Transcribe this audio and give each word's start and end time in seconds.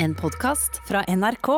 En 0.00 0.14
podkast 0.14 0.80
fra 0.88 1.04
NRK. 1.08 1.48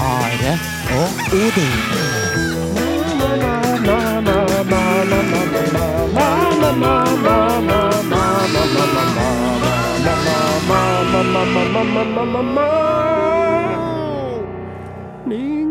Are 0.00 0.54
og 0.96 1.08
Odin. 1.32 1.74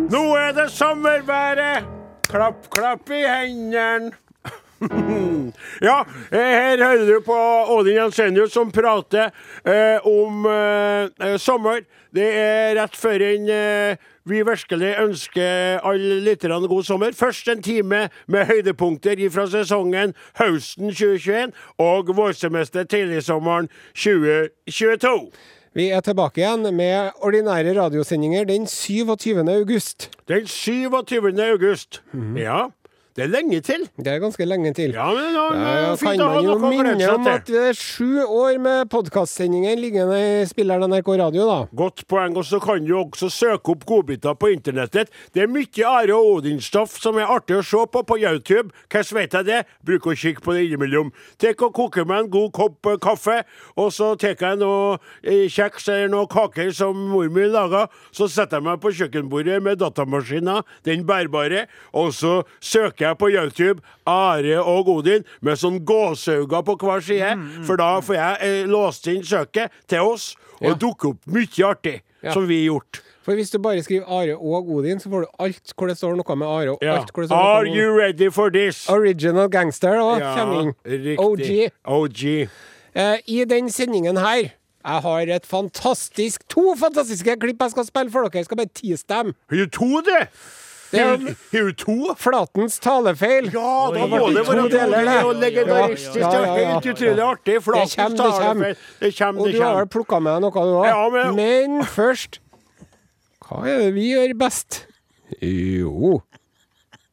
Nå 0.09 0.35
er 0.35 0.51
det 0.51 0.71
sommerværet! 0.71 1.96
Klapp, 2.37 2.69
klapp 2.69 3.09
i 3.09 3.23
hendene. 3.25 4.11
ja, 5.81 6.05
eh, 6.31 6.37
her 6.37 6.83
hører 6.83 7.07
du 7.09 7.23
på 7.25 7.37
Odin 7.73 7.97
Jensenius 7.97 8.53
som 8.53 8.69
prater 8.69 9.31
eh, 9.65 10.05
om 10.05 10.45
eh, 10.45 11.09
eh, 11.17 11.33
sommer. 11.41 11.81
Det 12.13 12.27
er 12.37 12.77
rett 12.77 12.99
før 12.99 13.25
en 13.25 13.49
eh, 13.49 14.05
vi 14.29 14.43
virkelig 14.45 14.93
ønsker 15.01 15.81
alle 15.81 16.21
lytterne 16.27 16.69
god 16.69 16.85
sommer. 16.85 17.17
Først 17.17 17.49
en 17.49 17.65
time 17.65 18.05
med 18.27 18.45
høydepunkter 18.53 19.17
fra 19.33 19.49
sesongen 19.49 20.13
høsten 20.37 20.93
2021 20.93 21.57
og 21.81 22.13
vårsemester 22.21 22.85
tidligsommeren 22.85 23.73
2022. 23.97 25.31
Vi 25.75 25.89
er 25.93 25.99
tilbake 26.01 26.41
igjen 26.41 26.63
med 26.75 27.11
ordinære 27.25 27.73
radiosendinger 27.77 28.43
den 28.49 28.67
27. 28.67 29.43
august. 29.51 30.09
Den 30.27 30.47
27. 30.47 31.33
august. 31.43 32.01
Ja, 32.35 32.67
det 33.17 33.23
er 33.25 33.31
lenge 33.33 33.57
til. 33.65 33.87
Det 33.97 34.11
er 34.11 34.19
ganske 34.21 34.45
lenge 34.45 34.69
til. 34.77 34.91
Ja, 34.93 35.07
men 35.09 35.33
da, 35.33 35.45
Ja, 35.57 35.71
ja, 35.73 35.85
kan 35.89 35.97
fint 35.97 36.21
å 36.21 36.27
man 36.29 36.45
jo 36.45 36.57
minne 36.61 37.07
om 37.15 37.29
at 37.31 37.47
det 37.49 37.63
er 37.71 37.77
sju 37.77 38.21
år 38.21 38.59
med 38.61 38.91
podkastsendinger 38.93 39.79
liggende 39.79 40.19
i 40.21 40.43
spilleren 40.45 40.85
NRK 40.91 41.09
Radio, 41.23 41.47
da. 41.49 41.55
Godt 41.79 42.03
poeng, 42.11 42.37
og 42.37 42.45
så 42.45 42.59
kan 42.61 42.85
du 42.85 42.93
også 42.99 43.31
søke 43.33 43.73
opp 43.73 43.87
godbiter 43.89 44.37
på 44.37 44.51
internettet. 44.53 45.09
Det 45.33 45.41
er 45.47 45.49
mye 45.49 45.87
Are 45.89 46.19
Odin-stoff 46.19 46.99
som 47.01 47.17
er 47.17 47.25
artig 47.33 47.57
å 47.57 47.63
se 47.65 47.81
på 47.89 48.03
på 48.05 48.19
YouTube. 48.21 48.69
Hvordan 48.85 49.17
vet 49.17 49.33
jeg 49.39 49.49
det? 49.49 49.59
Bruker 49.89 50.13
å 50.13 50.17
kikke 50.21 50.45
på 50.45 50.53
det 50.53 50.67
innimellom. 50.67 51.09
Tek 51.41 51.65
og 51.65 51.73
koker 51.79 52.05
meg 52.05 52.27
en 52.27 52.31
god 52.37 52.53
kopp 52.53 52.91
eh, 52.91 52.99
kaffe, 53.01 53.39
og 53.81 53.89
så 53.97 54.11
tar 54.21 54.37
jeg 54.37 54.61
noe 54.61 54.99
eh, 55.23 55.47
kjeks 55.49 55.89
eller 55.89 56.13
noe 56.13 56.29
kaker 56.29 56.69
som 56.69 56.93
mor 57.09 57.33
mi 57.33 57.49
laga. 57.49 57.87
Så 58.13 58.29
setter 58.29 58.61
jeg 58.61 58.67
meg 58.69 58.77
på 58.85 58.93
kjøkkenbordet 58.93 59.57
med 59.65 59.81
datamaskina, 59.81 60.61
den 60.85 61.01
bærbare, 61.09 61.65
og 61.97 62.13
så 62.13 62.43
søker 62.61 63.06
jeg 63.06 63.06
på 63.15 63.29
YouTube 63.31 63.79
Are 64.07 64.59
og 64.63 64.87
Odin 64.89 65.23
med 65.41 65.57
sånn 65.57 65.79
gåsauger 65.85 66.63
på 66.67 66.75
hver 66.77 67.01
side, 67.01 67.63
for 67.65 67.77
da 67.77 67.99
får 68.01 68.15
jeg 68.15 68.37
eh, 68.41 68.65
låst 68.67 69.07
inn 69.07 69.23
søket 69.23 69.69
til 69.87 69.99
oss, 69.99 70.35
og 70.61 70.69
Ja. 70.69 70.73
dukker 70.75 71.09
opp 71.09 71.19
mye 71.27 71.65
artig 71.69 72.01
Ja. 72.23 72.33
som 72.33 72.47
vi 72.47 72.65
har 72.65 72.73
gjort. 72.73 73.01
For 73.23 73.35
hvis 73.35 73.51
du 73.51 73.57
bare 73.59 73.81
skriver 73.83 74.05
Are 74.07 74.35
og 74.37 74.69
Odin, 74.71 74.99
så 74.99 75.09
får 75.11 75.21
du 75.21 75.27
alt 75.39 75.73
hvor 75.77 75.87
det 75.87 75.97
står 75.97 76.15
noe 76.15 76.35
med 76.35 76.47
Are. 76.47 76.71
Og 76.71 76.83
alt 76.83 77.11
hvor 77.13 77.21
det 77.23 77.29
står 77.29 77.35
Are 77.35 77.67
you 77.67 77.91
ready 77.97 78.29
for 78.31 78.49
this? 78.49 78.89
Original 78.89 79.49
Gangster 79.49 79.89
òg 79.99 80.19
Ja, 80.19 80.61
inn. 80.61 80.73
riktig. 80.85 81.19
OG. 81.19 81.71
OG. 81.85 82.49
Eh, 82.95 83.17
I 83.27 83.43
den 83.45 83.69
sendingen 83.69 84.17
her 84.17 84.51
jeg 84.87 85.01
har 85.03 85.19
et 85.27 85.45
fantastisk 85.45 86.47
To 86.47 86.73
fantastiske 86.79 87.35
klipp 87.41 87.59
jeg 87.59 87.71
skal 87.71 87.83
spille 87.85 88.09
for 88.09 88.21
dere. 88.23 88.31
Jeg 88.39 88.45
skal 88.45 88.57
bare 88.57 88.71
tease 88.73 89.03
dem. 89.09 89.33
Har 89.49 89.57
du 89.57 89.65
to, 89.67 90.01
det? 90.01 90.29
Det 90.91 90.99
er 91.03 91.17
jo, 91.51 91.71
to? 91.75 91.95
Flatens 92.15 92.79
talefeil. 92.79 93.49
Ja, 93.51 93.91
da 93.91 94.05
må 94.07 94.21
det 94.31 94.43
være 94.47 94.61
to 94.61 94.67
deler. 94.71 95.09
Og 95.27 95.35
legendaristisk. 95.41 96.19
Ja, 96.21 96.31
ja, 96.31 96.39
ja, 96.47 96.67
helt 96.79 96.85
utrolig 96.93 97.23
artig. 97.25 97.57
Flatens 97.65 97.95
det 97.95 97.97
kommer. 98.07 98.17
talefeil. 98.23 98.75
Det 99.01 99.11
kommer, 99.17 99.41
Og 99.41 99.51
du 99.51 99.61
har 99.61 99.75
vel 99.81 99.89
plukka 99.97 100.19
med 100.23 100.41
noe, 100.45 100.51
du 100.51 100.57
òg? 100.79 101.11
Men- 101.17 101.35
men 101.35 101.83
først 101.85 102.39
Hva 103.47 103.63
er 103.67 103.77
det 103.79 103.93
vi 103.95 104.09
gjør 104.13 104.33
best? 104.39 104.85
Jo 105.41 106.21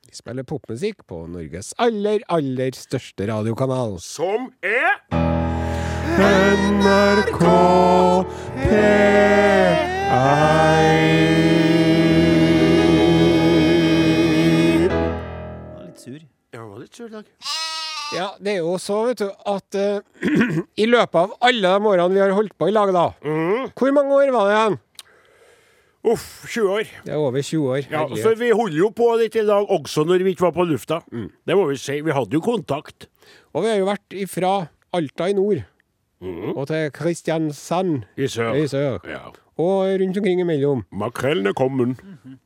Vi 0.07 0.13
spiller 0.15 0.43
popmusikk 0.45 1.03
på 1.09 1.27
Norges 1.29 1.75
aller, 1.79 2.21
aller 2.29 2.71
største 2.79 3.27
radiokanal. 3.27 3.99
Som 4.01 4.53
er 4.63 5.01
NRK 6.19 7.45
P1 8.63 9.93
Jeg 16.55 16.63
var 16.63 16.79
litt 16.79 16.95
sur 16.95 17.09
i 17.09 17.11
dag. 17.11 17.31
Ja, 18.15 18.27
det 18.39 18.53
er 18.53 18.61
jo 18.63 18.77
så, 18.79 19.01
vet 19.09 19.25
du, 19.25 19.27
at 19.51 19.79
uh, 19.81 20.27
i 20.83 20.87
løpet 20.87 21.19
av 21.19 21.33
alle 21.43 21.73
de 21.73 21.89
årene 21.91 22.15
vi 22.15 22.23
har 22.23 22.35
holdt 22.37 22.55
på 22.55 22.69
i 22.71 22.75
lag, 22.75 22.93
da 22.95 23.09
Hvor 23.75 23.95
mange 23.97 24.15
år 24.15 24.31
var 24.31 24.47
det 24.47 24.55
igjen? 24.55 24.77
Uff, 26.13 26.29
20 26.53 26.71
år. 26.77 26.95
Det 27.07 27.15
er 27.17 27.19
over 27.19 27.41
20 27.41 27.67
år. 27.73 27.83
Ja, 27.89 28.05
herlighet. 28.05 28.23
for 28.29 28.39
vi 28.39 28.53
holder 28.55 28.79
jo 28.79 28.91
på 28.95 29.11
litt 29.19 29.39
i 29.41 29.47
dag 29.49 29.71
også 29.73 30.05
når 30.07 30.23
vi 30.23 30.35
ikke 30.37 30.47
var 30.47 30.55
på 30.55 30.67
lufta. 30.69 31.01
Det 31.11 31.57
må 31.57 31.65
vi 31.73 31.79
si. 31.81 31.97
Vi 32.05 32.15
hadde 32.15 32.37
jo 32.37 32.45
kontakt. 32.45 33.09
Og 33.57 33.65
vi 33.65 33.73
har 33.73 33.81
jo 33.81 33.89
vært 33.89 34.19
ifra 34.21 34.57
Alta 34.95 35.31
i 35.33 35.35
nord 35.35 35.65
og 36.23 36.67
til 36.71 36.91
Kristiansand 36.95 38.05
I 38.17 38.29
sør. 38.31 38.55
i 38.55 38.69
sør. 38.71 38.99
Ja. 39.09 39.25
Og 39.55 40.01
rundt 40.01 40.17
omkring 40.19 40.41
imellom. 40.43 40.81
Makrellen 40.91 41.47
er 41.47 41.55
kommet. 41.55 42.01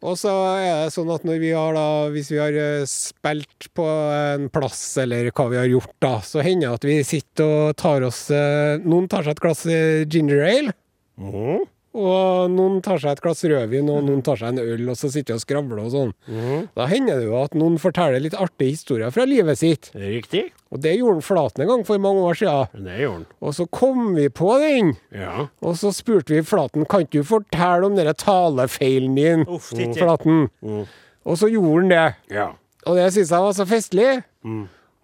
Og 0.05 0.19
så 0.21 0.33
er 0.59 0.85
det 0.85 0.93
sånn 0.93 1.09
at 1.15 1.25
når 1.25 1.39
vi 1.41 1.53
har 1.57 1.73
da, 1.73 1.87
hvis 2.13 2.29
vi 2.35 2.41
har 2.41 2.53
eh, 2.53 2.85
spilt 2.91 3.71
på 3.79 3.87
en 3.87 4.51
plass, 4.53 4.83
eller 5.01 5.31
hva 5.33 5.47
vi 5.49 5.57
har 5.57 5.71
gjort 5.71 5.95
da, 6.05 6.19
så 6.21 6.45
hender 6.45 6.69
det 6.69 6.75
at 6.83 6.85
vi 6.91 6.99
sitter 7.09 7.49
og 7.49 7.79
tar 7.81 8.05
oss 8.05 8.27
eh, 8.35 8.77
Noen 8.85 9.09
tar 9.09 9.25
seg 9.25 9.39
et 9.39 9.41
glass 9.47 9.65
eh, 9.73 10.05
ginger 10.05 10.45
ale. 10.45 10.77
Mhm. 11.17 11.65
Og 11.99 12.51
noen 12.55 12.77
tar 12.85 13.01
seg 13.03 13.17
et 13.17 13.23
glass 13.25 13.41
rødvin, 13.49 13.89
og 13.91 14.05
noen 14.07 14.21
tar 14.23 14.39
seg 14.39 14.53
en 14.55 14.61
øl, 14.63 14.85
og 14.93 14.97
så 15.01 15.09
sitter 15.11 15.33
de 15.33 15.39
og 15.39 15.43
skravler 15.43 15.81
og 15.83 15.91
sånn. 15.91 16.13
Da 16.77 16.87
hender 16.87 17.19
det 17.19 17.27
jo 17.27 17.35
at 17.41 17.57
noen 17.59 17.79
forteller 17.83 18.23
litt 18.23 18.37
artige 18.39 18.77
historier 18.77 19.11
fra 19.15 19.25
livet 19.27 19.59
sitt. 19.59 19.91
Riktig. 19.99 20.45
Og 20.71 20.83
det 20.85 20.93
gjorde 20.99 21.25
Flaten 21.25 21.65
en 21.65 21.71
gang 21.73 21.83
for 21.89 21.99
mange 22.05 22.21
år 22.29 22.37
siden. 22.39 22.85
Det 22.87 22.99
gjorde 23.01 23.17
han. 23.17 23.27
Og 23.41 23.55
så 23.57 23.67
kom 23.73 24.15
vi 24.15 24.29
på 24.29 24.53
den, 24.63 24.95
Ja. 25.17 25.49
og 25.65 25.75
så 25.81 25.91
spurte 25.97 26.37
vi 26.37 26.43
Flaten 26.47 26.85
kan 26.87 27.03
ikke 27.07 27.23
du 27.23 27.25
fortelle 27.25 27.87
om 27.89 27.97
den 27.97 28.13
talefeilen 28.15 29.15
din, 29.17 29.47
Uff. 29.49 29.73
Flaten. 29.75 30.51
Og 31.27 31.37
så 31.41 31.49
gjorde 31.51 31.81
han 31.83 31.89
det. 31.89 32.07
ja. 32.31 32.51
Og 32.87 32.95
det 32.97 33.09
syns 33.13 33.29
jeg 33.35 33.43
var 33.43 33.53
så 33.53 33.65
festlig 33.69 34.23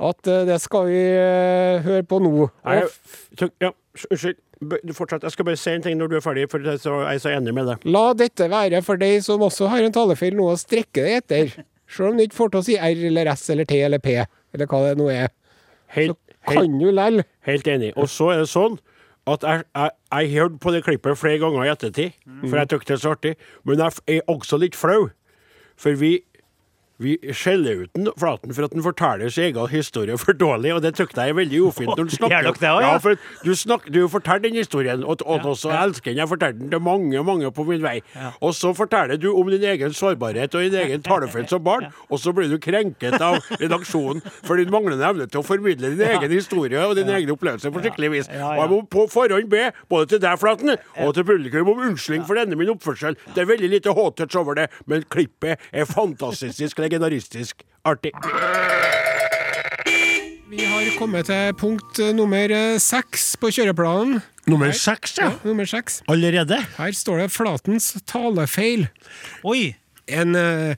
at 0.00 0.26
eh, 0.26 0.44
det 0.48 0.58
skal 0.62 0.88
vi 0.88 1.02
eh, 1.14 1.84
høre 1.84 2.02
på 2.08 2.18
nå. 2.22 2.48
Jeg, 2.66 3.50
ja, 3.62 3.70
unnskyld. 4.10 4.40
Du 4.64 4.94
fortsett. 4.96 5.22
Jeg 5.26 5.34
skal 5.34 5.44
bare 5.44 5.58
si 5.60 5.72
en 5.74 5.82
ting 5.84 5.98
når 5.98 6.08
du 6.08 6.14
er 6.16 6.22
ferdig, 6.24 6.46
for 6.48 6.62
jeg 6.64 6.78
er 6.78 7.18
så, 7.20 7.30
enig 7.34 7.52
med 7.52 7.66
deg. 7.68 7.82
la 7.84 8.04
dette 8.16 8.46
være 8.48 8.80
for 8.86 8.96
deg 8.96 9.18
som 9.26 9.42
også 9.44 9.68
har 9.68 9.84
en 9.84 9.92
talefeil, 9.92 10.36
noe 10.38 10.54
å 10.54 10.60
strekke 10.60 11.04
deg 11.04 11.18
etter. 11.20 11.64
Selv 11.90 12.12
om 12.12 12.16
du 12.16 12.24
ikke 12.24 12.38
får 12.38 12.52
til 12.54 12.62
å 12.62 12.64
si 12.64 12.76
R 12.78 13.02
eller 13.10 13.28
S 13.34 13.44
eller 13.52 13.68
T 13.68 13.80
eller 13.84 14.00
P, 14.00 14.14
eller 14.54 14.70
hva 14.70 14.80
det 14.86 14.94
nå 14.98 15.10
er. 15.12 15.28
Helt, 15.94 16.16
så 16.46 16.56
Kan 16.56 16.78
du 16.80 16.88
lell. 16.94 17.22
helt 17.44 17.68
enig. 17.68 17.92
Og 18.00 18.08
så 18.08 18.30
er 18.32 18.40
det 18.42 18.48
sånn 18.54 18.78
at 19.30 19.44
jeg, 19.44 19.64
jeg, 19.76 19.90
jeg 20.12 20.32
hørte 20.38 20.58
på 20.60 20.72
det 20.72 20.82
klippet 20.84 21.20
flere 21.20 21.38
ganger 21.42 21.64
i 21.66 21.72
ettertid, 21.74 22.16
for 22.46 22.56
jeg 22.60 22.68
syntes 22.70 22.88
det 22.88 22.94
var 22.96 23.02
så 23.04 23.12
artig. 23.18 23.34
Men 23.64 23.84
jeg 23.84 24.16
er 24.18 24.32
også 24.32 24.58
litt 24.60 24.76
flau, 24.76 25.10
for 25.76 26.00
vi 26.00 26.14
vi 27.02 27.16
skjeller 27.34 27.84
ut 27.84 27.90
den 27.94 28.08
Flaten 28.18 28.54
for 28.54 28.66
at 28.66 28.74
han 28.74 28.82
forteller 28.84 29.30
sin 29.32 29.48
egen 29.48 29.68
historie 29.72 30.16
for 30.18 30.36
dårlig, 30.38 30.74
og 30.74 30.82
det 30.84 30.92
syns 30.96 31.16
jeg 31.16 31.32
er 31.32 31.36
veldig 31.36 31.60
ufint. 31.66 31.90
når 31.96 32.04
Du 32.10 32.16
snakker. 32.18 32.34
Dere 32.34 32.52
det 32.60 32.70
også, 32.70 32.84
ja? 32.84 32.92
ja? 32.92 32.98
For 33.02 33.16
du, 33.44 33.54
snakker, 33.58 33.90
du 33.90 34.08
forteller 34.08 34.44
den 34.48 34.58
historien, 34.60 35.04
og, 35.04 35.22
og 35.26 35.48
også 35.54 35.72
ja. 35.72 35.82
elsker 35.84 36.10
den. 36.12 36.20
Jeg 36.22 36.28
forteller 36.30 36.58
den 36.58 36.70
til 36.70 36.80
mange 36.80 37.24
mange 37.24 37.50
på 37.52 37.64
min 37.66 37.82
vei. 37.82 37.96
Og 38.40 38.54
så 38.54 38.72
forteller 38.76 39.18
du 39.20 39.32
om 39.32 39.50
din 39.50 39.64
egen 39.64 39.92
sårbarhet 39.94 40.54
og 40.54 40.62
din 40.68 40.78
egen 40.84 41.02
talefeil 41.02 41.48
som 41.50 41.64
barn, 41.64 41.88
og 42.08 42.20
så 42.20 42.32
blir 42.36 42.48
du 42.52 42.58
krenket 42.62 43.18
av 43.20 43.40
redaksjonen 43.60 44.22
for 44.44 44.60
din 44.60 44.70
manglende 44.70 45.06
evne 45.08 45.26
til 45.26 45.42
å 45.42 45.46
formidle 45.46 45.90
din 45.96 46.06
egen 46.06 46.30
historie 46.34 46.84
og 46.84 46.94
din 46.98 47.10
egen 47.10 47.34
opplevelse 47.34 47.72
på 47.74 47.82
skikkelig 47.84 48.12
vis. 48.14 48.30
Ja, 48.30 48.52
Og 48.52 48.56
ja. 48.56 48.62
jeg 48.62 48.72
må 48.74 48.80
på 48.94 49.06
forhånd 49.10 49.50
be 49.50 49.66
både 49.90 50.12
til 50.14 50.22
deg, 50.22 50.38
Flaten, 50.40 50.76
og 51.02 51.14
til 51.16 51.26
publikum 51.26 51.72
om 51.74 51.82
unnskyldning 51.88 52.26
for 52.28 52.38
denne 52.38 52.58
min 52.58 52.70
oppførsel. 52.74 53.18
Det 53.34 53.42
er 53.42 53.50
veldig 53.50 53.70
lite 53.72 53.94
hot-touch 53.96 54.38
over 54.38 54.58
det, 54.58 54.68
men 54.90 55.04
klippet 55.10 55.62
er 55.72 55.88
fantastisk, 55.88 56.80
legendaristisk 56.84 57.64
artig. 57.84 58.12
Vi 60.54 60.62
har 60.68 60.86
kommet 61.00 61.26
til 61.26 61.54
punkt 61.58 61.98
eh, 61.98 62.12
nummer 62.14 62.52
eh, 62.52 62.76
seks 62.82 63.32
på 63.40 63.50
kjøreplanen. 63.56 64.20
Nummer 64.46 64.70
seks, 64.76 65.16
ja. 65.18 65.32
ja 65.32 65.48
Nummer 65.48 65.66
seks. 65.66 66.02
Allerede? 66.10 66.60
Her 66.76 66.92
står 66.94 67.24
det 67.24 67.32
Flatens 67.34 67.94
talefeil. 68.06 68.86
Oi! 69.42 69.72
En 70.06 70.36
eh, 70.36 70.76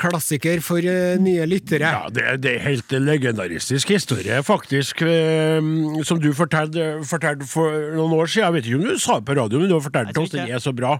klassiker 0.00 0.60
for 0.64 0.80
eh, 0.84 1.18
nye 1.22 1.44
lyttere. 1.48 1.84
Ja, 1.92 2.08
det, 2.12 2.24
det 2.44 2.54
er 2.56 2.64
helt 2.64 2.94
legendaristisk 3.06 3.92
historie, 3.94 4.40
faktisk, 4.46 5.02
eh, 5.06 5.60
som 6.08 6.20
du 6.22 6.30
fortalte, 6.36 6.88
fortalte 7.08 7.46
for 7.50 7.70
noen 7.96 8.16
år 8.18 8.30
siden. 8.32 8.46
Jeg 8.48 8.56
vet 8.58 8.70
ikke 8.70 8.80
om 8.80 8.86
du 8.88 9.02
sa 9.04 9.18
det 9.20 9.28
på 9.30 9.36
radio, 9.38 9.60
men 9.62 9.70
du 9.72 9.76
har 9.76 9.84
fortalt 9.84 10.22
oss 10.24 10.32
den 10.34 10.48
er 10.50 10.62
så 10.64 10.72
bra. 10.76 10.96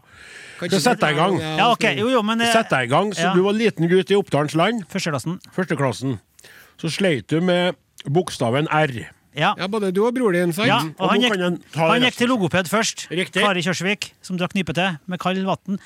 Så 0.60 0.80
sett 0.84 1.00
deg 1.00 1.16
i 1.16 1.20
gang. 1.20 1.38
Ja, 1.40 1.70
okay. 1.72 1.96
jo, 1.98 2.10
jo, 2.12 2.20
men 2.26 2.42
eh, 2.44 2.52
Sett 2.52 2.68
deg 2.72 2.90
i 2.90 2.92
gang. 2.92 3.14
Så 3.16 3.30
ja. 3.30 3.36
du 3.36 3.40
var 3.46 3.56
liten 3.56 3.88
gutt 3.90 4.10
i 4.12 4.18
Oppdalens 4.18 4.54
land, 4.58 4.84
Førsteklassen. 4.92 5.38
førsteklassen. 5.56 6.18
Så 6.80 6.90
sleit 6.92 7.26
du 7.32 7.40
med 7.44 7.76
bokstaven 8.08 8.68
R. 8.72 8.92
Ja. 9.36 9.52
Ja, 9.60 9.68
både 9.70 9.92
du 9.94 10.00
og 10.02 10.14
bror 10.16 10.34
din, 10.34 10.50
sant? 10.52 10.66
Ja, 10.66 10.80
Og 10.98 11.04
og 11.06 11.12
han 11.12 11.22
gikk, 11.22 11.36
kan 11.38 11.92
han 11.92 12.02
gikk 12.02 12.16
til 12.18 12.28
logoped 12.32 12.66
først. 12.68 13.04
Riktig. 13.14 13.44
Kari 13.44 13.62
Kjørsvik, 13.62 14.08
som 14.26 14.40
drakk 14.40 14.56
nypete 14.58 14.88
med 15.06 15.20
kaldt 15.22 15.46
vann. 15.46 15.78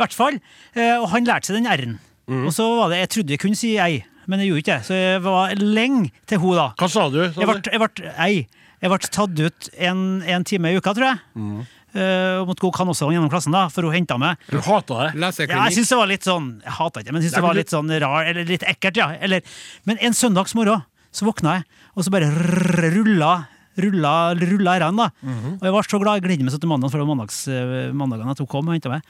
Hvert 0.00 0.16
fall. 0.16 0.40
eh, 0.74 0.96
Og 0.98 1.06
han 1.12 1.28
lærte 1.28 1.46
seg 1.52 1.60
den 1.60 1.70
r-en. 1.70 1.98
Mhm. 2.28 2.46
Og 2.46 2.52
så 2.52 2.68
var 2.76 2.92
det 2.92 2.98
Jeg 3.02 3.08
trodde 3.14 3.34
jeg 3.34 3.40
kunne 3.40 3.56
si 3.58 3.74
ei, 3.80 4.04
men 4.28 4.40
jeg 4.40 4.50
gjorde 4.50 4.62
ikke 4.64 4.76
det. 4.76 4.86
Så 4.86 4.94
jeg 4.98 5.22
var 5.24 5.54
lenge 5.56 6.10
til 6.28 6.38
hun 6.42 6.56
da. 6.58 6.68
Hva 6.76 6.88
sa 6.92 7.08
du? 7.08 7.22
Sa 7.32 7.40
Jeg 7.40 7.48
ble, 7.48 7.60
jeg 7.72 7.80
ble 7.80 8.12
ei. 8.20 8.46
Jeg 8.78 8.92
ble 8.92 8.98
tatt 9.10 9.40
ut 9.42 9.68
en, 9.88 10.22
en 10.22 10.44
time 10.46 10.70
i 10.70 10.78
uka, 10.78 10.92
tror 10.94 11.08
jeg. 11.08 11.18
Mm. 11.34 11.66
Eh, 11.96 12.34
og 12.42 12.50
måtte 12.50 12.62
gå 12.62 12.68
kanossalong 12.76 13.16
gjennom 13.16 13.30
klassen 13.32 13.54
da, 13.56 13.64
for 13.72 13.88
hun 13.88 13.96
henta 13.96 14.18
meg. 14.20 14.36
Du 14.52 14.60
hata 14.60 15.08
det? 15.08 15.10
Ja, 15.48 15.64
jeg 15.66 15.78
syns 15.78 15.88
det 15.94 15.98
var 15.98 16.10
litt 16.10 16.26
sånn 16.26 16.48
Jeg 16.60 16.74
hata 16.76 17.00
ikke 17.00 17.14
men 17.14 17.22
jeg 17.22 17.30
synes 17.30 17.38
det 17.38 17.46
var 17.46 17.56
litt 17.56 17.72
sånn 17.72 17.92
rar, 18.04 18.28
eller 18.28 18.48
litt 18.48 18.66
ekkelt, 18.68 19.00
ja. 19.00 19.08
Eller, 19.24 19.40
men 19.88 20.00
en 20.04 20.16
søndagsmorgen 20.16 20.84
så 21.08 21.24
våkna 21.24 21.56
jeg, 21.58 21.64
og 21.96 22.04
så 22.04 22.12
bare 22.12 22.28
rulla 22.28 23.32
Rulla, 23.78 24.34
rulla 24.34 24.72
da. 24.82 24.88
Mm 24.90 24.96
da. 24.98 25.06
Og 25.54 25.66
jeg 25.68 25.72
var 25.76 25.86
så 25.86 25.98
glad. 26.02 26.18
Jeg 26.18 26.24
gledet 26.24 26.42
meg 26.42 26.50
så 26.50 26.58
til 26.58 26.70
mandag, 26.70 26.90
for 26.90 26.98
det 26.98 27.04
var 27.06 27.14
mandags, 27.14 27.36
eh, 27.46 27.92
mandagene 27.94 28.34
at 28.34 28.40
hun 28.42 28.48
kom 28.50 28.66
og 28.66 28.74
henta 28.74 28.90
meg. 28.90 29.04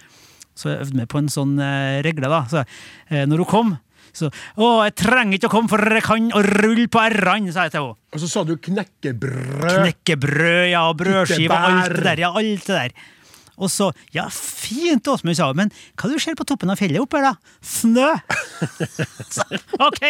Så 0.59 0.73
jeg 0.73 0.81
øvde 0.87 0.99
meg 0.99 1.11
på 1.13 1.21
en 1.23 1.31
sånn 1.33 1.59
eh, 1.63 1.99
regle, 2.07 2.31
da. 2.33 2.43
Så 2.51 2.65
eh, 2.65 3.27
når 3.29 3.45
hun 3.45 3.51
kom 3.53 3.77
så 4.19 4.31
Å, 4.59 4.69
jeg 4.89 4.95
trenger 4.99 5.37
ikke 5.37 5.51
å 5.51 5.53
komme, 5.53 5.71
for 5.71 5.95
jeg 5.95 6.03
kan 6.03 6.31
å 6.35 6.41
rulle 6.43 6.89
på 6.91 7.03
r-ene, 7.05 7.53
sa 7.55 7.69
jeg 7.69 7.77
til 7.77 7.85
henne. 7.85 7.99
Og 8.17 8.23
så 8.23 8.31
sa 8.33 8.43
du 8.49 8.55
knekkebrød. 8.57 9.69
Knekkebrød, 9.69 10.65
ja, 10.73 10.83
og 10.89 10.97
brødskive, 10.99 11.53
og 11.53 11.69
alt 11.69 11.95
det 11.95 12.07
der. 12.09 12.25
Ja, 12.25 12.33
alt 12.41 12.67
det 12.67 12.81
der. 12.81 12.99
Og 13.59 13.71
så 13.75 13.91
Ja, 14.15 14.29
fint, 14.31 15.07
Åsmund, 15.11 15.37
sa 15.37 15.49
hun, 15.51 15.59
men 15.59 15.73
hva 15.99 16.11
du 16.11 16.17
ser 16.23 16.37
på 16.39 16.47
toppen 16.49 16.71
av 16.71 16.79
fjellet 16.79 17.03
oppe 17.03 17.19
her, 17.19 17.33
da? 17.33 17.59
Snø! 17.65 18.11
Så, 19.35 19.45
OK, 19.83 20.03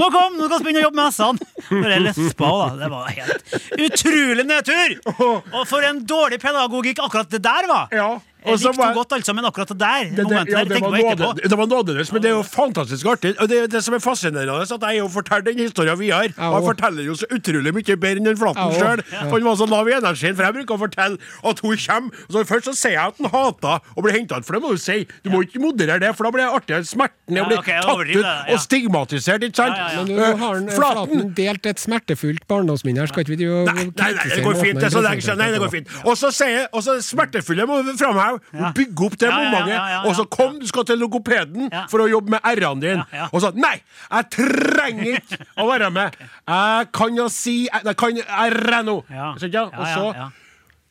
nå 0.00 0.08
kom, 0.12 0.38
nå 0.38 0.48
skal 0.48 0.58
vi 0.58 0.64
begynne 0.64 0.82
å 0.82 0.86
jobbe 0.86 0.98
med 0.98 1.08
hestene! 1.10 1.50
Når 1.70 1.94
jeg 1.94 2.04
lespa 2.06 2.52
da. 2.60 2.68
Det 2.80 2.90
var 2.94 3.12
helt 3.18 3.56
utrolig 3.88 4.46
nedtur! 4.48 4.96
Og 5.20 5.60
for 5.68 5.84
en 5.86 6.00
dårlig 6.08 6.40
pedagogikk 6.42 7.04
akkurat 7.04 7.32
det 7.32 7.42
der 7.44 7.68
var! 7.70 7.92
Ja, 7.94 8.08
Jeg 8.44 8.58
så 8.60 8.68
likte 8.70 8.78
var- 8.84 8.94
godt, 8.94 9.12
altså, 9.16 9.34
men 9.34 9.44
akkurat 9.48 9.68
det 9.68 9.78
der 9.78 10.04
Det, 10.04 10.16
det, 10.16 10.36
ja, 10.52 10.64
det, 10.64 10.80
var 10.82 10.90
nåde, 10.90 11.48
det 11.48 11.56
var 11.58 11.66
nådeløst, 11.66 12.12
men 12.12 12.22
det 12.22 12.28
er 12.30 12.34
jo 12.34 12.42
fantastisk 12.42 13.06
artig. 13.06 13.34
Og 13.40 13.48
det, 13.48 13.70
det 13.72 13.80
som 13.84 13.94
er 13.94 13.98
fascinerende, 14.04 14.52
er 14.52 14.74
at 14.74 14.82
jeg 14.90 14.98
jo 14.98 15.08
forteller 15.08 15.44
den 15.48 15.58
historien 15.64 15.98
videre. 15.98 16.32
Ja, 16.36 16.48
Og 16.50 16.54
han 16.60 16.64
forteller 16.68 17.02
jo 17.08 17.14
så 17.14 17.26
utrolig 17.32 17.72
mye 17.74 17.96
bedre 17.96 18.16
enn 18.20 18.24
den 18.28 18.36
Flaten 18.36 18.72
Ja, 18.72 18.78
sjøl. 18.78 19.02
Han 19.32 19.44
var 19.44 19.56
så 19.56 19.66
lav 19.70 19.88
i 19.88 19.92
energien, 19.96 20.36
for 20.36 20.44
jeg 20.44 20.54
bruker 20.58 20.74
å 20.76 20.80
fortelle 20.84 21.18
at 21.44 21.60
hun 21.64 21.76
kommer. 21.76 22.10
Og 22.28 22.32
så 22.36 22.44
først 22.44 22.64
så 22.68 22.74
sier 22.76 22.92
jeg 22.98 23.06
at 23.06 23.16
han 23.22 23.30
hater 23.32 23.80
å 23.96 24.02
bli 24.04 24.12
henta 24.12 24.36
ut, 24.38 24.44
for 24.44 24.58
det 24.58 24.62
må 24.62 24.70
du 24.76 24.78
si. 24.82 25.06
Du 25.24 25.30
må 25.30 25.42
ikke 25.46 25.60
moderere 25.62 26.00
det, 26.00 26.12
for 26.16 26.24
da 26.28 26.30
blir 26.36 26.44
det 26.44 26.52
artigere. 26.60 26.84
Smerten 26.84 27.36
er 27.38 27.44
å 27.44 27.48
bli 27.48 27.56
tatt 27.64 27.88
ut 27.88 28.52
og 28.54 28.58
stigmatisert, 28.60 29.42
ikke 29.48 29.56
sant? 29.56 29.76
Ja, 29.78 29.88
ja, 29.88 29.94
ja. 29.94 30.04
Men 30.04 30.16
nå 30.16 30.36
har 30.44 30.54
han, 30.54 30.68
Eh, 30.68 30.74
Flaten 30.76 31.34
delt 31.34 31.66
et 31.66 31.78
smertefullt 31.80 32.46
barndomsminne 32.48 32.98
her. 33.00 33.06
Skal 33.10 33.24
ikke 33.24 33.34
vi 33.36 33.40
drive 33.44 33.62
og 33.62 33.66
Nei, 33.74 33.84
nei, 33.84 34.10
nei, 34.12 34.28
det 34.34 34.42
går 34.44 34.54
fint. 34.60 34.78
Det 34.80 34.88
er 34.90 34.94
så 34.94 35.02
lenge 35.04 35.22
siden. 35.24 35.38
Nei, 35.38 35.50
det 35.54 35.60
går 35.60 35.70
fint. 35.72 35.88
Og 36.04 36.16
så 36.18 36.30
sier 36.34 36.52
jeg, 36.58 36.68
og 36.72 36.82
så 36.82 36.96
smertefulle 37.04 37.66
må 37.66 37.82
vi 37.86 37.92
framheve. 37.98 38.33
Ja. 38.52 38.70
Bygge 38.76 39.06
opp 39.06 39.16
det 39.18 39.28
Ja, 39.28 39.34
ja, 39.34 39.42
ja, 39.42 39.50
momentet. 39.50 39.74
ja, 39.74 39.88
ja, 39.94 40.00
Og 40.08 40.14
så 40.18 40.24
ja. 40.24 40.30
kom, 40.36 40.58
du 40.60 40.66
skal 40.70 40.84
til 40.88 40.98
logopeden 40.98 41.68
Ja. 41.72 41.84
for 41.90 42.04
å 42.04 42.08
jobbe 42.10 42.30
med 42.36 42.40
r-ene 42.44 42.80
dine. 42.80 43.04
Ja, 43.12 43.18
ja. 43.24 43.28
Og 43.32 43.40
så 43.42 43.52
Nei, 43.54 43.76
jeg 44.10 44.30
trenger 44.34 45.20
ikke 45.20 45.38
å 45.58 45.68
være 45.70 45.90
med. 45.94 46.16
Jeg 46.48 46.88
kan 46.92 47.14
jo 47.16 47.28
si 47.32 47.68
Jeg 47.68 47.96
kan 47.96 48.18
r 48.18 48.82
nå. 48.84 48.96
Og 49.04 49.40
så 49.40 49.46
ja, 49.52 49.68
ja. 50.14 50.28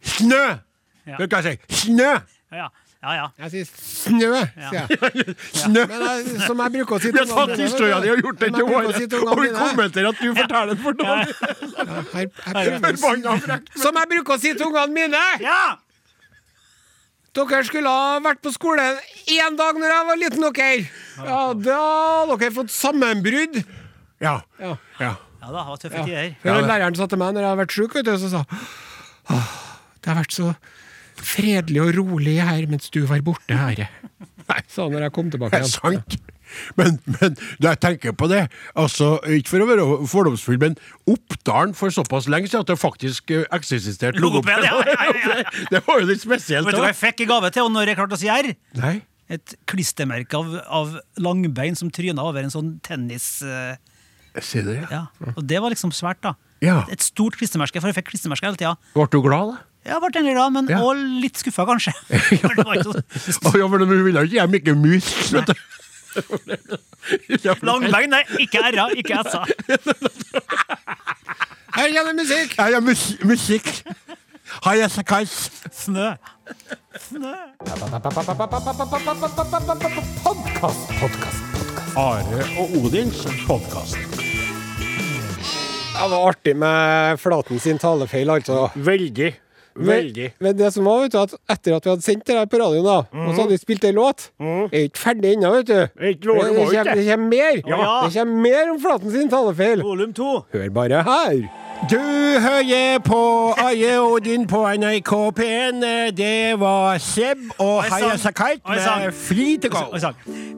snø. 0.03 0.45
Ja. 1.05 1.17
Hva 1.19 1.27
kan 1.27 1.43
jeg 1.43 1.59
si? 1.67 1.85
Snø! 1.87 2.11
Ja, 2.53 2.67
ja, 3.03 3.13
ja. 3.17 3.25
Jeg 3.43 3.49
sier 3.51 3.65
snø, 3.67 4.29
sier 4.55 4.87
jeg. 4.87 5.35
Snø. 5.63 5.81
Men 5.91 5.99
jeg, 6.07 6.37
som 6.47 6.61
jeg 6.63 6.71
bruker 6.77 6.95
å 6.95 6.99
si 7.03 7.09
Vi 7.11 7.19
har 7.19 7.25
til 7.27 7.33
tatt 7.35 7.41
ungene 7.43 7.57
mine, 7.57 7.65
historien 7.67 7.99
vet 7.99 8.03
din 8.07 8.13
og 8.13 8.19
gjort 8.23 8.39
den 8.39 8.51
til 8.53 8.63
si 8.95 9.03
Og 9.19 9.41
vi 9.41 9.49
kommenterer 9.57 10.07
at 10.07 10.21
du 10.21 10.29
forteller 10.37 10.71
den 10.71 10.79
for 10.85 10.93
dårlig. 11.01 11.33
Som 13.83 13.99
jeg 13.99 14.07
bruker 14.13 14.31
å 14.37 14.39
si 14.39 14.53
til 14.55 14.69
ungene 14.69 14.93
mine! 14.95 15.23
ja! 15.43 15.63
Dere 17.33 17.63
skulle 17.65 17.89
ha 17.89 18.19
vært 18.21 18.43
på 18.45 18.51
skolen 18.53 18.99
én 19.33 19.55
dag 19.57 19.77
når 19.81 19.89
jeg 19.89 20.07
var 20.09 20.19
liten, 20.21 20.43
dere. 20.53 20.83
Ja, 21.17 21.37
da 21.57 21.77
hadde 22.29 22.37
dere 22.43 22.53
fått 22.53 22.73
sammenbrudd. 22.73 23.63
Ja. 24.21 24.35
Ja. 24.61 24.75
ja. 25.01 25.13
Ja 25.43 25.49
da, 25.51 25.59
det 25.59 25.67
var 25.67 25.79
tøffe 25.81 26.03
tider. 26.07 26.35
For 26.43 26.67
Læreren 26.69 26.95
sa 26.95 27.07
til 27.11 27.19
meg 27.19 27.33
når 27.35 27.43
jeg 27.43 27.51
har 27.51 27.59
vært 27.59 27.73
sjuk, 27.75 27.95
vet 27.97 28.07
du, 28.07 28.13
så 28.21 28.29
sa 28.31 28.43
Åh, 29.33 29.49
det 29.99 30.11
har 30.11 30.19
vært 30.21 30.35
så 30.35 30.51
fredelig 31.23 31.81
og 31.83 31.91
rolig 31.97 32.37
her 32.43 32.67
mens 32.71 32.87
du 32.93 33.01
var 33.09 33.23
borte, 33.25 33.57
herre. 33.57 33.89
Sa 34.71 34.85
han 34.85 34.93
når 34.95 35.07
jeg 35.07 35.15
kom 35.15 35.33
tilbake 35.33 35.57
Det 35.57 35.65
er 35.65 35.73
sant. 35.73 36.17
Men, 36.79 36.97
men 37.19 37.37
da 37.61 37.73
jeg 37.73 37.81
tenker 37.83 38.15
på 38.17 38.27
det, 38.31 38.43
altså, 38.79 39.15
ikke 39.37 39.53
for 39.53 39.65
å 39.65 39.69
være 39.69 39.87
fordomsfull, 40.11 40.59
men 40.61 40.77
Oppdalen 41.09 41.73
for 41.77 41.93
såpass 41.93 42.29
lenge 42.31 42.49
siden 42.51 42.63
at 42.65 42.71
det 42.73 42.79
faktisk 42.81 43.33
eh, 43.35 43.45
eksisterte 43.55 44.21
Logoped, 44.23 44.65
ja, 44.67 44.75
ja, 44.87 44.97
ja, 45.09 45.39
ja. 45.43 45.55
Det 45.73 45.83
var 45.87 46.03
jo 46.03 46.09
litt 46.11 46.23
spesielt. 46.23 46.67
Vet 46.67 46.77
du 46.77 46.83
hva 46.83 46.91
jeg 46.91 46.99
fikk 47.01 47.25
i 47.25 47.29
gave 47.29 47.51
til 47.53 47.67
og 47.67 47.73
når 47.75 47.91
jeg 47.93 47.99
klarte 47.99 48.17
å 48.19 48.21
si 48.21 48.31
R? 48.31 48.53
Nei? 48.79 48.95
Et 49.33 49.55
klistremerke 49.69 50.37
av, 50.37 50.55
av 50.67 50.95
langbein 51.23 51.77
som 51.79 51.91
tryna 51.93 52.25
over 52.27 52.45
en 52.45 52.53
sånn 52.53 52.77
tennis... 52.85 53.35
Uh, 53.45 53.73
Si 54.41 54.63
det. 54.65 54.79
ja. 54.89 55.03
Og 55.35 55.43
det 55.45 55.59
var 55.61 55.69
liksom 55.69 55.91
svært, 55.93 56.17
da. 56.25 56.31
Ja. 56.63 56.79
Et 56.89 57.03
stort 57.05 57.35
klistremerke, 57.37 57.77
for 57.77 57.91
jeg 57.91 57.99
fikk 57.99 58.07
klistremerke 58.15 58.47
hele 58.47 58.57
tida. 58.57 58.71
Ble 58.95 59.05
du 59.13 59.19
glad, 59.21 59.51
da? 59.53 59.61
Jeg 59.83 59.99
ble 59.99 60.09
egentlig 60.13 60.33
glad, 60.37 60.53
men 60.55 60.69
Ja. 60.71 60.79
litt 61.19 61.37
skuffa, 61.37 61.65
kanskje. 61.67 61.91
Det 62.09 63.59
ja, 63.59 63.67
men 63.67 63.83
du 63.83 64.03
ville 64.03 64.23
ikke 64.23 64.39
hjem 64.39 64.55
ikke 64.59 64.75
mus, 64.79 65.09
vet 65.35 65.51
du. 65.51 65.65
Langbein, 67.61 68.09
nei, 68.13 68.23
ikke 68.39 68.59
R-a, 68.71 68.87
ikke 68.95 69.21
S-a. 69.27 69.43
Her 71.73 71.89
kommer 71.97 72.13
musikk! 72.21 72.57
Her 72.59 72.71
kommer 72.75 72.89
mus 72.91 73.03
musikk. 73.25 73.69
Hei, 74.63 74.77
jeg 74.77 74.91
er 74.97 75.03
Kais. 75.07 75.51
Snø. 75.73 76.11
Snø. 77.01 77.33
Podkast, 79.63 80.11
podkast, 80.23 80.83
podkast. 80.99 81.41
Are 81.97 82.43
og 82.61 82.75
Odins 82.77 83.23
podkast. 83.47 83.97
Det 85.93 86.09
var 86.11 86.27
artig 86.27 86.55
med 86.57 87.17
Flaten 87.21 87.59
sin 87.59 87.77
talefeil, 87.81 88.29
altså. 88.29 88.69
Veldig. 88.75 89.33
Veldig. 89.75 90.29
Men, 90.39 90.47
men 90.47 90.57
det 90.59 90.73
som 90.75 90.85
var, 90.85 91.01
vet 91.05 91.15
du, 91.15 91.19
at 91.23 91.35
etter 91.55 91.77
at 91.77 91.85
vi 91.85 91.93
hadde 91.93 92.05
sendt 92.05 92.27
det 92.27 92.37
her 92.37 92.45
på 92.49 92.61
radioen, 92.61 92.85
da, 92.85 92.97
og 93.25 93.33
så 93.33 93.41
hadde 93.41 93.55
vi 93.55 93.61
spilt 93.61 93.87
ei 93.89 93.93
låt, 93.95 94.29
er 94.43 94.87
ikke 94.87 95.03
ferdig 95.05 95.33
ennå, 95.33 95.53
vet 95.57 95.67
du. 95.67 95.73
Det 95.73 96.13
det, 96.13 96.21
kommer, 96.23 96.93
det 96.93 97.05
kommer 97.09 97.27
mer. 97.29 97.61
Ja. 97.67 97.83
Det 98.05 98.13
kommer 98.17 98.41
mer 98.47 98.73
om 98.75 98.81
Flaten 98.83 99.11
sin 99.11 99.29
talefeil. 99.33 99.83
Volum 99.83 100.13
to. 100.13 100.31
Hør 100.53 100.69
bare 100.73 101.03
her. 101.07 101.45
Du 101.91 101.99
hører 102.39 102.99
på 103.03 103.17
Aje 103.59 103.97
Odin 103.99 104.45
på 104.47 104.61
NRK 104.79 105.11
P1. 105.35 105.81
Det 106.15 106.59
var 106.59 106.97
Seb 106.97 107.37
og 107.59 107.83
Haya. 107.83 108.15
Sakait 108.17 108.61
med 108.69 109.11
Fri 109.11 109.57
til 109.61 109.71
go. 109.73 109.81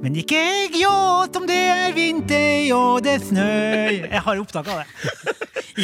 Men 0.04 0.16
ikke 0.22 0.44
gråt 0.75 1.40
om 1.40 1.48
det 1.50 1.58
er 1.58 1.96
vinter 1.96 2.70
og 2.75 3.01
det 3.04 3.22
snør 3.25 3.90
Jeg 4.06 4.22
har 4.28 4.44
opptak 4.44 4.70
av 4.70 4.84
det. 4.84 5.34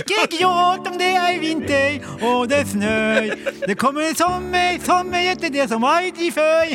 Ikke 0.04 0.28
gråt 0.38 0.86
om 0.88 1.00
det 1.00 1.10
er 1.20 1.40
vinter 1.42 2.06
og 2.22 2.46
det 2.52 2.62
snør. 2.70 3.21
Det 3.68 3.78
kommer 3.78 4.14
sommer, 4.18 4.78
sommer 4.86 5.32
etter 5.32 5.54
det 5.54 5.70
som 5.70 5.84
aldri 5.84 6.32
før. 6.34 6.74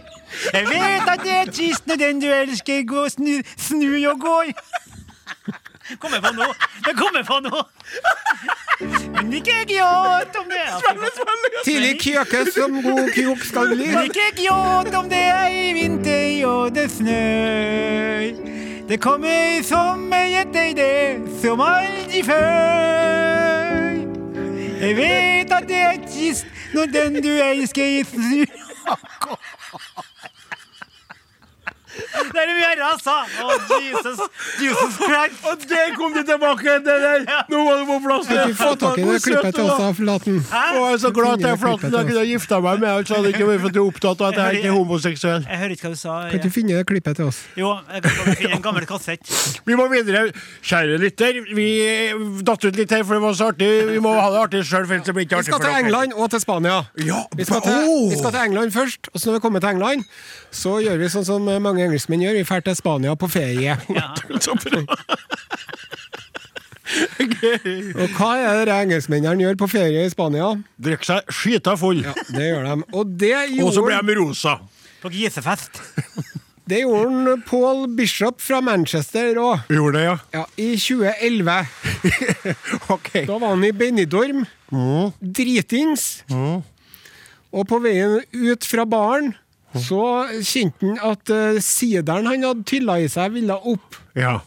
Jeg 0.53 0.67
vet 0.69 1.13
at 1.13 1.23
det 1.25 1.37
er 1.41 1.53
trist 1.53 1.87
når 1.87 2.03
den 2.03 2.21
du 2.21 2.27
elsker 2.33 2.83
går 2.89 3.09
snur, 3.15 3.43
snur 3.57 4.11
og 4.13 4.21
går. 4.21 4.53
Kommer 6.03 6.21
på 6.21 6.33
nå. 6.35 6.47
Det 6.85 6.95
kommer 6.99 7.23
på 7.23 7.41
nå. 7.41 7.63
Men 9.13 9.33
ikke 9.33 9.65
gråt 9.71 10.37
om 10.37 10.51
det 10.51 10.65
Tidlig 11.65 11.95
kjøke 12.03 12.43
som 12.53 12.83
god 12.83 13.13
kjok 13.15 13.45
skal 13.47 13.71
bli. 13.73 13.87
Men 13.95 14.11
ikke 14.11 14.27
gråt 14.43 14.95
om 14.99 15.09
det 15.11 15.23
er 15.31 15.47
i 15.55 15.73
vinter 15.79 16.47
og 16.51 16.75
det 16.75 16.91
snør. 16.99 18.27
Det 18.89 19.01
kommer 19.03 19.63
sommer 19.67 20.37
etter 20.43 20.75
det 20.77 21.41
som 21.43 21.63
aldri 21.65 22.23
før. 22.27 23.36
Jeg 24.87 24.97
vet 24.97 25.53
at 25.53 25.65
det 25.67 25.77
er 25.83 25.97
trist 26.07 26.47
når 26.75 26.85
den 26.95 27.17
du 27.23 27.29
elsker 27.29 28.05
snur 28.07 28.47
Det 32.17 32.41
er 32.43 32.51
det 32.51 32.57
vi 32.57 32.65
har 32.65 32.83
altså! 32.91 33.15
Å, 33.45 33.57
Jesus, 33.83 34.21
Jesus 34.63 34.97
Christ! 35.01 35.41
Og 35.51 35.67
det 35.71 35.85
kom 35.97 36.15
du 36.17 36.23
tilbake! 36.27 36.77
Det 36.87 36.97
der. 37.05 37.25
Nå 37.53 37.63
var 37.67 37.81
du 37.81 37.85
på 37.91 37.99
plass. 38.07 38.29
Kan 38.31 38.51
du 38.51 38.57
få 38.59 38.71
tak 38.81 38.99
i 39.01 39.07
det 39.07 39.19
klippet 39.25 39.57
til 39.57 39.67
oss, 39.71 39.83
av 39.87 39.97
Flaten? 39.99 40.39
Å, 40.47 40.83
jeg 40.87 40.97
er 40.97 41.03
så 41.03 41.13
glad 41.17 41.39
at 41.39 41.47
jeg 41.47 41.57
er 41.57 41.61
flaten. 41.63 41.97
Jeg 41.97 42.09
kunne 42.11 42.25
gifta 42.31 42.61
meg 42.65 42.83
med 42.83 42.93
ham, 42.93 43.07
så 43.09 43.17
hadde 43.19 43.29
det 43.31 43.35
ikke 43.37 43.49
vært 43.51 43.63
for 43.65 43.71
at 43.73 43.79
er 43.81 43.87
opptatt 43.91 44.25
av 44.25 44.33
at 44.33 44.41
jeg 44.43 44.61
ikke 44.61 44.71
er 44.71 44.77
homoseksuell. 44.77 45.47
Jeg 45.47 45.61
hører 45.63 45.77
ikke 45.77 45.89
hva 45.89 45.93
du 45.95 46.01
sa. 46.01 46.17
Kan 46.33 46.45
du 46.47 46.51
finne 46.55 46.79
det 46.81 46.87
klippet 46.91 47.21
til 47.21 47.31
oss? 47.31 47.41
Jo, 47.59 47.73
jeg 47.93 48.05
kan 48.07 48.39
finne 48.41 48.59
en 48.59 48.65
gammel 48.67 48.89
kassett. 48.89 49.35
Vi 49.67 49.79
må 49.79 49.89
videre. 49.93 50.27
Kjære 50.67 50.99
lytter, 51.03 51.41
vi 51.57 51.69
datt 52.47 52.65
ut 52.67 52.79
litt 52.81 52.93
her, 52.97 53.05
for 53.07 53.19
det 53.19 53.25
var 53.27 53.37
så 53.39 53.51
artig. 53.53 53.71
Vi 53.93 54.01
må 54.05 54.15
ha 54.17 54.27
det 54.35 54.43
artig 54.47 54.63
sjøl, 54.67 54.87
for 54.89 54.97
ellers 54.99 55.11
blir 55.13 55.25
det 55.25 55.29
ikke 55.31 55.43
Vi 55.43 55.51
skal 55.51 55.63
til. 55.65 55.77
England 55.85 56.17
og 56.17 56.31
til 56.33 56.43
Spania. 56.43 56.79
Ja, 57.07 57.23
Vi 57.37 57.45
skal, 57.49 57.63
til, 57.65 57.93
vi 58.13 58.19
skal 58.21 58.33
til 58.37 58.43
England 58.47 58.75
først, 58.75 59.11
og 59.13 59.21
så 59.21 59.31
når 59.31 59.39
vi 59.39 59.45
kommer 59.47 59.65
til 59.65 59.75
England, 59.77 60.05
så 60.57 60.77
gjør 60.83 61.01
vi 61.03 61.11
sånn 61.13 61.27
som 61.29 61.47
mange 61.63 61.85
engelskmenn 62.07 62.23
gjør. 62.23 62.37
Vi 62.37 62.45
drar 62.45 62.63
til 62.63 62.77
Spania 62.77 63.15
på 63.17 63.29
ferie. 63.29 63.77
Ja. 63.97 64.15
Og 67.97 68.13
hva 68.15 68.29
er 68.39 68.65
det 68.69 68.75
engelskmennene 68.75 69.43
gjør 69.43 69.57
på 69.59 69.67
ferie 69.69 70.05
i 70.07 70.11
Spania? 70.11 70.53
Drikker 70.79 71.05
seg 71.09 71.33
skita 71.35 71.75
full. 71.77 72.05
Ja, 72.05 72.13
Det 72.31 72.47
gjør 72.47 72.63
de. 72.69 72.75
Og 72.95 73.07
det 73.19 73.33
Og 73.63 73.73
så 73.75 73.83
ble 73.83 73.97
gjorde, 73.97 74.07
de 74.07 74.15
rosa. 74.21 74.55
På 75.03 75.11
gisefest. 75.11 75.81
det 76.71 76.85
gjorde 76.85 77.11
han 77.11 77.43
Paul 77.49 77.89
Bishop 77.99 78.41
fra 78.41 78.61
Manchester 78.63 79.35
òg. 79.43 79.67
Gjorde 79.69 79.99
det, 79.99 80.05
ja. 80.07 80.17
Ja, 80.33 80.45
I 80.57 80.77
2011. 80.79 81.59
OK. 82.95 83.11
Da 83.27 83.35
var 83.35 83.49
han 83.57 83.65
i 83.67 83.73
Benidorm. 83.73 84.47
Dritings. 85.21 86.23
Og 87.51 87.67
på 87.67 87.83
veien 87.83 88.21
ut 88.31 88.65
fra 88.71 88.87
baren 88.87 89.35
så 89.83 90.03
kjente 90.41 90.87
han 90.87 91.01
at 91.13 91.33
uh, 91.33 91.61
sideren 91.63 92.29
han 92.31 92.45
hadde 92.47 92.67
tylla 92.69 92.99
i 93.03 93.09
seg, 93.13 93.35
ville 93.37 93.57
opp. 93.57 93.99
Ja. 94.19 94.39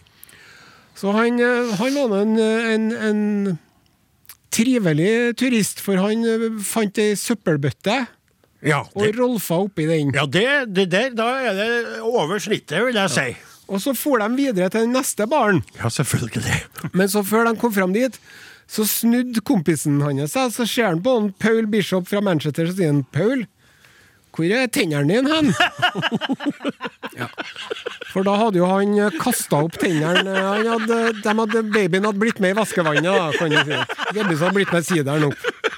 Så 1.00 1.14
han, 1.16 1.40
eh, 1.40 1.70
han 1.80 1.96
var 1.96 2.22
en, 2.26 2.34
en, 2.40 2.88
en 2.92 3.60
trivelig 4.52 5.38
turist, 5.40 5.80
for 5.84 6.00
han 6.02 6.26
eh, 6.28 6.48
fant 6.66 7.00
ei 7.00 7.14
søppelbøtte 7.20 8.02
Ja, 8.68 8.82
og 8.84 9.16
rolfa 9.16 9.62
oppi 9.64 9.86
den. 9.88 10.12
ja 10.12 10.26
det, 10.28 10.44
det 10.76 10.90
der, 10.92 11.14
da 11.16 11.30
er 11.40 11.56
det 11.56 11.70
over 12.04 12.42
snittet, 12.44 12.82
vil 12.84 13.00
jeg 13.00 13.14
si. 13.14 13.28
Og 13.70 13.80
så 13.80 13.94
for 13.96 14.20
de 14.20 14.28
videre 14.36 14.68
til 14.74 14.88
den 14.88 14.96
neste 14.98 15.28
baren. 15.30 15.62
Ja, 15.78 15.88
selvfølgelig. 15.94 16.58
Men 16.98 17.08
så 17.08 17.24
før 17.24 17.48
de 17.48 17.56
kom 17.62 17.72
fram 17.72 17.94
dit, 17.96 18.20
så 18.70 18.84
snudde 18.86 19.42
kompisen 19.46 20.02
hans 20.04 20.34
seg, 20.36 20.52
så 20.54 20.68
ser 20.68 20.92
han 20.92 21.00
på 21.06 21.16
han 21.16 21.32
Paul 21.40 21.70
Bishop 21.72 22.10
fra 22.10 22.20
Manchester, 22.26 22.68
så 22.68 22.76
sier 22.76 22.92
han 22.92 23.06
Paul, 23.16 23.46
hvor 24.36 24.54
er 24.56 24.68
tennene 24.72 25.08
dine 25.10 25.32
hen? 25.34 25.54
ja. 27.20 27.30
For 28.12 28.26
da 28.26 28.36
hadde 28.40 28.62
jo 28.62 28.70
han 28.70 28.96
kasta 29.20 29.64
opp 29.68 29.80
tennene. 29.82 30.36
Han 30.36 30.70
hadde, 30.74 31.00
de 31.20 31.36
hadde, 31.42 31.64
babyen 31.74 32.08
hadde 32.10 32.22
blitt 32.22 32.42
med 32.44 32.56
i 32.56 32.60
vaskevannet, 32.60 33.10
da, 33.10 33.30
kan 33.38 33.54
du 33.54 33.60
si. 33.64 33.82
Babyen 34.14 34.38
hadde 34.38 34.56
blitt 34.58 34.76
med 34.76 34.88
sideren 34.88 35.30
opp. 35.32 35.69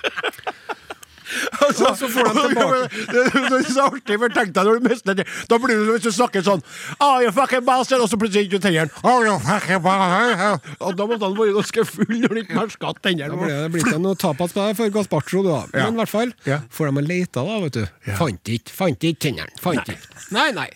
Altså, 1.61 1.85
Og 1.91 1.97
så 1.99 2.07
får 2.11 2.27
de 2.27 2.41
tilbake. 2.51 3.05
det, 3.11 3.23
det 3.33 3.59
er 3.59 3.67
så 3.71 3.85
artig, 3.87 4.17
for 4.21 4.33
tenk 4.35 4.53
deg 4.55 4.67
når 4.67 4.79
du 4.81 4.87
mister 4.89 5.17
det 5.19 5.25
Da 5.49 5.57
blir 5.63 5.79
du 5.81 5.91
hvis 5.93 6.03
du 6.05 6.11
snakker 6.15 6.43
sånn 6.45 6.61
oh, 6.99 7.17
you 7.23 7.31
fucking 7.35 7.65
bastard, 7.67 8.01
Og 8.03 8.09
så 8.11 8.19
plutselig 8.19 8.47
ikke 8.49 8.61
tennene. 8.65 8.91
Oh, 9.03 9.21
you 9.25 9.37
fucking 9.45 9.81
bastard. 9.85 10.67
Og 10.81 10.97
da 10.99 11.07
måtte 11.09 11.27
han 11.29 11.37
være 11.39 11.55
ganske 11.59 11.85
full 11.91 12.11
når 12.17 12.33
han 12.35 12.41
ikke 12.43 12.57
merka 12.59 12.91
Da 12.91 12.93
ble 12.97 13.05
tennene. 13.09 13.49
det 13.51 13.71
blitt 13.77 13.99
noe 14.01 14.19
tapas 14.19 14.55
på 14.55 14.65
deg 14.65 14.77
for 14.81 14.93
Gasparcho, 14.97 15.43
da. 15.47 15.59
Ja. 15.75 15.85
Men 15.87 15.99
i 15.99 16.01
hvert 16.03 16.13
fall, 16.15 16.33
Ja. 16.49 16.59
får 16.73 16.91
de 16.95 17.05
leita, 17.07 17.43
da, 17.47 17.59
vet 17.63 17.77
du. 17.79 18.13
Fant 18.19 18.51
ikke, 18.55 18.73
fant 18.75 19.07
ikke 19.11 19.21
tennene. 19.27 19.51
Fant 19.61 19.81
ikke. 19.87 19.99
Nei, 20.35 20.49
nei. 20.57 20.69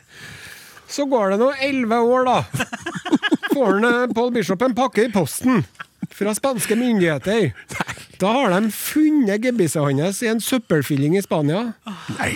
Så 0.87 1.07
går 1.09 1.33
det 1.33 1.39
nå 1.41 1.49
elleve 1.65 1.97
år, 2.05 2.27
da. 2.29 2.37
Får 3.51 3.65
han, 3.73 3.85
eh, 3.89 4.13
Paul 4.13 4.31
Bishop 4.35 4.61
en 4.61 4.75
pakke 4.77 5.07
i 5.07 5.11
posten 5.11 5.63
fra 6.15 6.31
spanske 6.37 6.75
myndigheter. 6.79 7.49
Da 8.21 8.27
har 8.31 8.49
de 8.53 8.69
funnet 8.71 9.41
gebisset 9.43 9.81
hans 9.83 10.21
i 10.23 10.27
en 10.31 10.39
søppelfylling 10.43 11.17
i 11.17 11.21
Spania. 11.25 11.61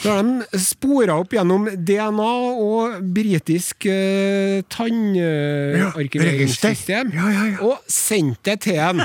Da 0.03 0.09
har 0.09 0.24
de 0.24 0.43
spora 0.59 1.15
opp 1.21 1.31
gjennom 1.36 1.69
DNA 1.88 2.33
og 2.59 3.00
britisk 3.15 3.86
uh, 3.88 4.59
tannarkiveringssystem 4.74 7.12
Ja, 7.15 7.27
ja, 7.31 7.43
ja. 7.53 7.57
og 7.65 7.75
sendt 7.88 8.39
det 8.45 8.59
til 8.67 8.77
ham. 8.81 9.00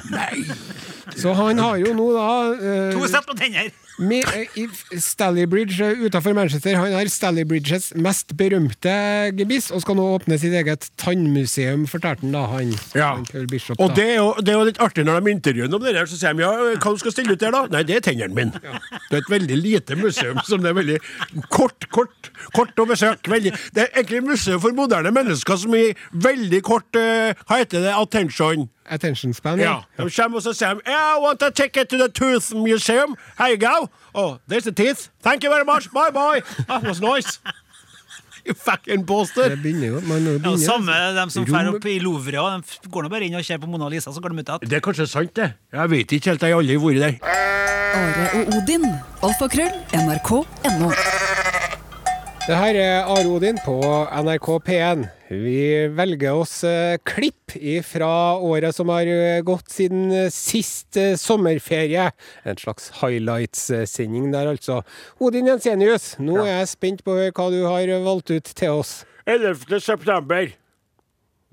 Så 1.14 1.32
han 1.36 1.58
har 1.62 1.76
jo 1.82 1.90
nå 1.94 2.06
da 2.16 2.28
uh, 2.58 2.92
To 2.96 3.06
sett 3.10 3.26
på 3.28 3.34
tenner! 3.38 3.70
Stallybridge 4.98 5.86
utenfor 6.06 6.34
Manchester. 6.34 6.74
Han 6.76 6.92
har 6.92 7.08
Stallybridges 7.10 7.92
mest 8.00 8.34
berømte 8.36 8.94
gebiss, 9.38 9.70
og 9.74 9.82
skal 9.84 9.98
nå 9.98 10.06
åpne 10.16 10.38
sitt 10.40 10.54
eget 10.56 10.88
tannmuseum, 11.00 11.86
fortalte 11.90 12.26
han 12.26 12.34
da, 12.34 12.44
han, 12.50 12.74
Ja. 12.94 13.10
han 13.16 13.46
Bishop, 13.50 13.78
da. 13.78 13.84
Og 13.84 13.94
det 13.96 14.04
er, 14.04 14.16
jo, 14.16 14.34
det 14.40 14.52
er 14.54 14.58
jo 14.58 14.66
litt 14.70 14.80
artig 14.82 15.06
når 15.06 15.20
de 15.24 15.34
intervjuer 15.36 15.74
om 15.78 15.82
det 15.84 15.94
der, 15.94 16.06
så 16.10 16.18
sier 16.18 16.34
de 16.34 16.42
ja, 16.44 16.52
hva 16.74 16.94
du 16.94 17.02
skal 17.02 17.14
stille 17.14 17.36
ut 17.36 17.40
der 17.40 17.54
da? 17.54 17.64
Nei, 17.70 17.84
det 17.86 17.98
er 18.00 18.04
tennene 18.10 18.34
mine. 18.34 18.52
Det 19.10 19.18
er 19.18 19.22
et 19.22 19.32
veldig 19.32 19.58
lite 19.60 19.98
museum 20.00 20.40
som 20.46 20.62
det 20.64 20.72
er 20.72 20.78
veldig 20.80 20.98
kort, 21.54 21.88
kort, 21.94 22.30
kort 22.56 22.78
å 22.82 22.88
besøke. 22.90 23.30
Veldig, 23.30 23.54
det 23.74 23.86
er 23.86 23.92
egentlig 24.00 24.22
et 24.24 24.30
museum 24.34 24.62
for 24.62 24.74
moderne 24.76 25.14
mennesker 25.14 25.60
som 25.60 25.74
i 25.78 25.86
veldig 26.12 26.62
kort, 26.66 26.90
uh, 26.98 27.30
hva 27.46 27.62
heter 27.62 27.84
det, 27.86 27.94
attention? 27.94 28.68
Attention 28.86 29.32
span, 29.34 29.58
Ja, 29.58 29.80
de 29.96 30.10
kommer 30.10 30.36
og 30.36 30.42
så 30.44 30.52
sier 30.52 30.74
de, 30.74 30.80
I 30.92 31.18
want 31.22 31.42
a 31.42 31.50
ticket 31.50 31.88
to 31.88 31.96
the 31.98 32.08
tooth 32.08 32.52
museum. 32.54 33.16
Here 33.38 33.50
you 33.54 33.56
go. 33.58 33.88
Oh, 34.14 34.36
there's 34.48 34.64
the 34.64 34.72
teeth. 34.72 35.08
Thank 35.22 35.42
you 35.44 35.50
very 35.50 35.64
much. 35.64 35.90
Bye 35.92 36.10
bye. 36.12 36.42
That 36.68 36.82
was 36.84 37.00
nice. 37.00 37.38
You 38.46 38.52
fucking 38.52 39.00
Det 39.00 39.06
bastard. 39.08 39.54
begynner 39.62 39.86
jo 39.88 40.00
man 40.04 40.20
begynner, 40.20 40.40
Ja, 40.44 40.50
og 40.52 40.58
samme 40.60 40.92
dem 41.16 41.30
som 41.32 41.46
drar 41.48 41.70
opp 41.72 41.86
i 41.88 41.94
Louvre. 41.98 42.42
De 42.82 42.90
går 42.92 43.02
nå 43.06 43.08
bare 43.08 43.24
inn 43.24 43.34
og 43.40 43.44
ser 43.46 43.56
på 43.62 43.66
Mona 43.72 43.88
Lisa, 43.88 44.12
så 44.12 44.20
går 44.20 44.34
de 44.34 44.42
ut 44.44 44.48
igjen. 44.52 44.68
Det 44.68 44.76
er 44.76 44.84
kanskje 44.84 45.06
sant, 45.08 45.32
det. 45.38 45.46
Jeg 45.72 45.90
vet 45.94 46.12
ikke 46.12 46.34
helt, 46.34 46.44
jeg 46.44 46.52
har 46.52 46.60
aldri 46.60 46.76
vært 46.76 47.00
der. 47.00 47.16
Are 47.96 48.28
og 48.42 48.54
Odin. 48.58 48.84
Alfakrøll. 49.24 49.72
NRK.no. 49.96 50.92
Det 52.44 52.56
her 52.60 52.76
er 52.76 53.06
Are 53.08 53.24
Odin 53.24 53.56
på 53.64 53.72
NRK 54.20 54.48
P1. 54.66 55.04
Vi 55.32 55.60
velger 55.96 56.36
oss 56.36 56.58
eh, 56.68 56.98
klipp 57.00 57.54
fra 57.88 58.36
året 58.36 58.76
som 58.76 58.90
har 58.92 59.08
eh, 59.08 59.40
gått 59.40 59.72
siden 59.72 60.10
eh, 60.12 60.28
sist 60.28 60.98
sommerferie. 61.22 62.10
En 62.44 62.60
slags 62.60 62.90
highlights-sending 63.00 64.28
der, 64.34 64.50
altså. 64.52 64.82
Odin 65.24 65.48
Jensenius, 65.48 66.18
nå 66.20 66.42
er 66.42 66.58
jeg 66.58 66.72
spent 66.74 67.00
på 67.06 67.16
hva 67.16 67.48
du 67.48 67.62
har 67.64 67.94
valgt 68.04 68.34
ut 68.36 68.52
til 68.60 68.76
oss. 68.82 68.92
11. 69.24 69.80
september. 69.80 70.52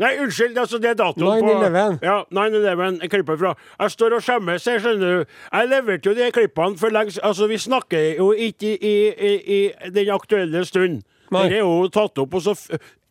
Nei, 0.01 0.15
unnskyld, 0.23 0.57
altså 0.57 0.79
det 0.81 0.89
er 0.89 0.97
datoen 0.97 1.43
9/11. 1.45 1.99
på 2.01 2.05
Ja, 2.07 2.15
9-11. 2.33 3.01
Jeg 3.05 3.09
klipper 3.13 3.37
fra. 3.37 3.53
Jeg 3.79 3.91
står 3.93 4.15
og 4.17 4.23
skjemmes, 4.25 4.65
jeg 4.67 4.81
skjønner 4.81 5.19
du. 5.19 5.25
Jeg 5.53 5.69
leverte 5.69 6.09
jo 6.09 6.15
de 6.17 6.31
klippene 6.33 6.77
for 6.81 6.89
lengst 6.93 7.19
Altså, 7.23 7.47
vi 7.47 7.57
snakker 7.61 8.15
jo 8.17 8.31
ikke 8.33 8.73
i, 8.81 8.95
i, 9.07 9.35
i, 9.57 9.59
i 9.85 9.89
den 9.93 10.09
aktuelle 10.09 10.65
stund. 10.65 11.03
Nei. 11.31 11.45
Det 11.47 11.61
er 11.61 11.63
jo 11.63 11.87
tatt 11.93 12.17
opp, 12.19 12.33
og 12.33 12.41
så 12.43 12.55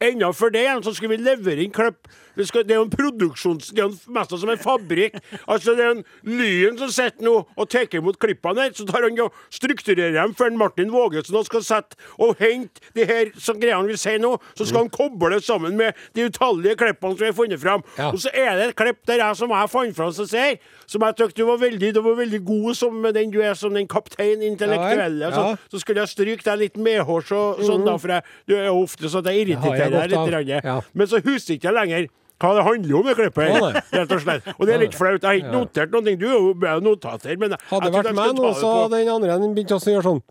Enda 0.00 0.33
for 0.33 0.52
det 0.54 0.66
så 0.85 0.95
skal 0.97 1.12
vi 1.12 1.21
levere 1.21 1.64
inn 1.64 1.73
klipp. 1.75 2.09
Det, 2.38 2.47
skal, 2.49 2.62
det 2.64 2.73
er 2.73 2.78
jo 2.78 2.87
en 2.87 2.92
produksjons... 2.92 3.73
Det 3.75 3.83
er 3.83 3.88
jo 3.90 4.12
mest 4.14 4.33
som 4.33 4.49
en 4.52 4.61
fabrikk. 4.61 5.19
Altså, 5.45 5.75
det 5.76 5.85
er 5.85 5.90
en 5.97 6.04
Lyn 6.25 6.78
som 6.80 6.92
sitter 6.95 7.26
nå 7.26 7.35
og 7.45 7.69
tar 7.69 7.90
imot 7.99 8.16
klippene 8.23 8.64
her. 8.64 8.73
Så 8.76 8.87
tar 8.88 9.04
han 9.04 9.19
og 9.21 9.35
strukturerer 9.52 10.14
dem 10.16 10.33
før 10.38 10.54
Martin 10.57 10.92
Vågesen 10.95 11.37
skal 11.45 11.64
sette 11.66 11.99
og 12.16 12.38
hente 12.40 12.80
de 12.97 13.04
her 13.04 13.33
som 13.37 13.59
greiene 13.61 13.90
vi 13.90 13.99
sier 14.00 14.23
nå. 14.23 14.37
Så 14.54 14.69
skal 14.71 14.87
han 14.87 14.92
koble 14.95 15.35
det 15.35 15.42
sammen 15.45 15.76
med 15.76 15.99
de 16.16 16.28
utallige 16.30 16.78
klippene 16.80 17.19
som 17.19 17.25
vi 17.26 17.28
har 17.28 17.37
funnet 17.37 17.61
fram. 17.61 17.85
Ja. 17.99 18.09
Og 18.14 18.23
så 18.23 18.33
er 18.33 18.57
det 18.57 18.71
et 18.71 18.78
klipp 18.78 19.02
der 19.11 19.21
jeg 19.21 19.40
som 19.42 19.52
jeg 19.52 19.73
fant 19.75 19.99
fram, 19.99 20.14
som 20.16 20.30
sier 20.30 20.57
som 20.90 21.04
jeg 21.07 21.19
syntes 21.19 21.37
du 21.37 21.45
var 21.47 21.61
veldig, 21.61 21.92
du 21.95 22.00
var 22.02 22.16
veldig 22.19 22.40
god 22.47 22.78
som 22.78 23.04
den 23.14 23.35
du 23.35 23.40
er 23.45 23.59
som 23.59 23.75
den 23.75 23.90
kaptein 23.90 24.42
intellektuelle. 24.47 25.28
Ja 25.28 25.30
ja. 25.30 25.35
Så, 25.61 25.76
så 25.76 25.85
skulle 25.85 26.07
jeg 26.07 26.14
stryke 26.14 26.47
deg 26.47 26.62
litt 26.64 26.80
medhårs 26.80 27.30
og 27.37 27.61
sånn, 27.66 27.85
da, 27.87 27.99
for 28.00 28.16
jeg, 28.16 28.25
du 28.49 28.57
er 28.57 28.71
ofte 28.73 29.11
sånn 29.11 29.26
at 29.26 29.35
jeg 29.35 29.45
irriterer 29.45 29.89
deg 29.90 30.06
er 30.06 30.14
litt. 30.14 30.32
grann. 30.32 30.64
Ja. 30.70 30.78
Men 30.94 31.11
så 31.11 31.20
husker 31.25 31.56
ikke 31.56 31.70
jeg 31.70 31.78
lenger 31.78 32.09
hva 32.40 32.54
det 32.56 32.62
handler 32.64 32.97
om, 32.97 33.09
det 33.11 33.16
klippet 33.18 33.50
her. 33.52 33.75
Rett 33.99 34.14
og 34.16 34.23
slett. 34.23 34.47
Og 34.56 34.64
det 34.68 34.75
er 34.75 34.82
litt 34.87 34.97
flaut. 34.97 35.20
Jeg 35.20 35.28
har 35.28 35.40
ikke 35.42 35.52
notert 35.52 35.92
noen 35.92 36.09
ting. 36.09 36.16
Du 36.20 36.26
er 36.30 36.38
jo 36.38 36.54
er 36.56 36.80
notater, 36.85 37.37
men 37.40 37.52
jeg, 37.52 37.61
Hadde 37.68 37.90
det 37.90 37.99
vært 37.99 38.16
meg 38.16 38.32
nå, 38.38 38.54
så 38.56 38.73
hadde 38.78 39.02
den 39.02 39.12
andre 39.12 39.52
begynt 39.59 39.76
å 39.76 39.80
gjøre 39.85 40.06
sånn. 40.06 40.23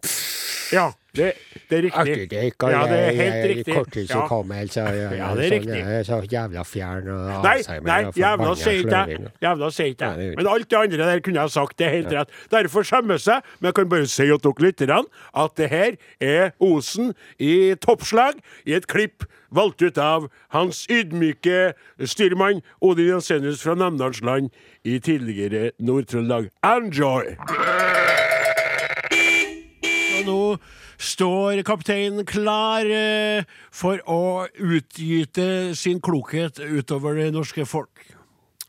Ja, 0.72 0.92
det, 1.16 1.34
det 1.70 1.78
er 1.78 1.82
riktig. 1.88 2.40
Akkurat, 2.52 2.72
Ja, 2.72 2.82
det 2.86 2.98
er 3.00 3.16
helt 3.18 3.46
riktig. 3.50 3.74
korttidshukommelse, 3.76 4.74
så 4.74 4.84
jeg- 4.94 5.18
Ja, 5.18 5.30
det 5.36 5.46
er 5.46 5.50
sånn, 5.50 5.66
riktig. 5.66 6.06
Så 6.06 6.20
jævla 6.32 6.64
fjern 6.66 7.08
og 7.10 7.44
Nei, 7.44 7.56
Alzheimer 7.58 7.88
nei, 7.88 8.04
og 8.06 8.14
jævla 8.14 8.56
sier 8.56 8.84
ikke 8.84 9.08
jeg. 9.08 9.32
Jævla 9.42 9.72
sier 9.72 9.86
ikke 9.88 9.98
det 10.16 10.26
jeg. 10.28 10.36
Men 10.38 10.48
alt 10.48 10.70
det 10.70 10.78
andre 10.78 10.98
der 10.98 11.20
kunne 11.20 11.42
jeg 11.42 11.50
sagt. 11.50 11.78
Det 11.78 11.88
er 11.88 11.92
helt 11.98 12.12
rett. 12.14 12.30
Derfor 12.52 12.84
skjemmes 12.84 13.26
jeg. 13.26 13.42
Men 13.60 13.68
jeg 13.70 13.74
kan 13.76 13.90
bare 13.90 14.06
si 14.08 14.24
til 14.28 14.38
dere 14.38 14.54
lytterne 14.68 15.06
at 15.36 15.56
det 15.58 15.70
her 15.70 15.92
er 16.22 16.52
Osen 16.62 17.14
i 17.40 17.74
toppslag 17.82 18.34
i 18.68 18.74
et 18.74 18.86
klipp 18.88 19.26
valgt 19.52 19.82
ut 19.82 19.98
av 19.98 20.30
hans 20.54 20.86
ydmyke 20.88 21.74
styrmann 22.06 22.62
Odin 22.82 23.08
Jensenius 23.16 23.64
fra 23.64 23.74
Namdalsland 23.74 24.52
i 24.86 25.00
tidligere 25.00 25.72
Nord-Trøndelag. 25.82 26.50
Enjoy! 26.64 28.29
Står 31.00 31.62
kapteinen 31.64 32.26
klar 32.28 32.84
eh, 32.84 33.48
for 33.72 34.02
å 34.04 34.48
utgyte 34.60 35.72
sin 35.80 36.02
klokhet 36.04 36.60
utover 36.60 37.16
det 37.22 37.30
norske 37.32 37.64
folk. 37.68 38.04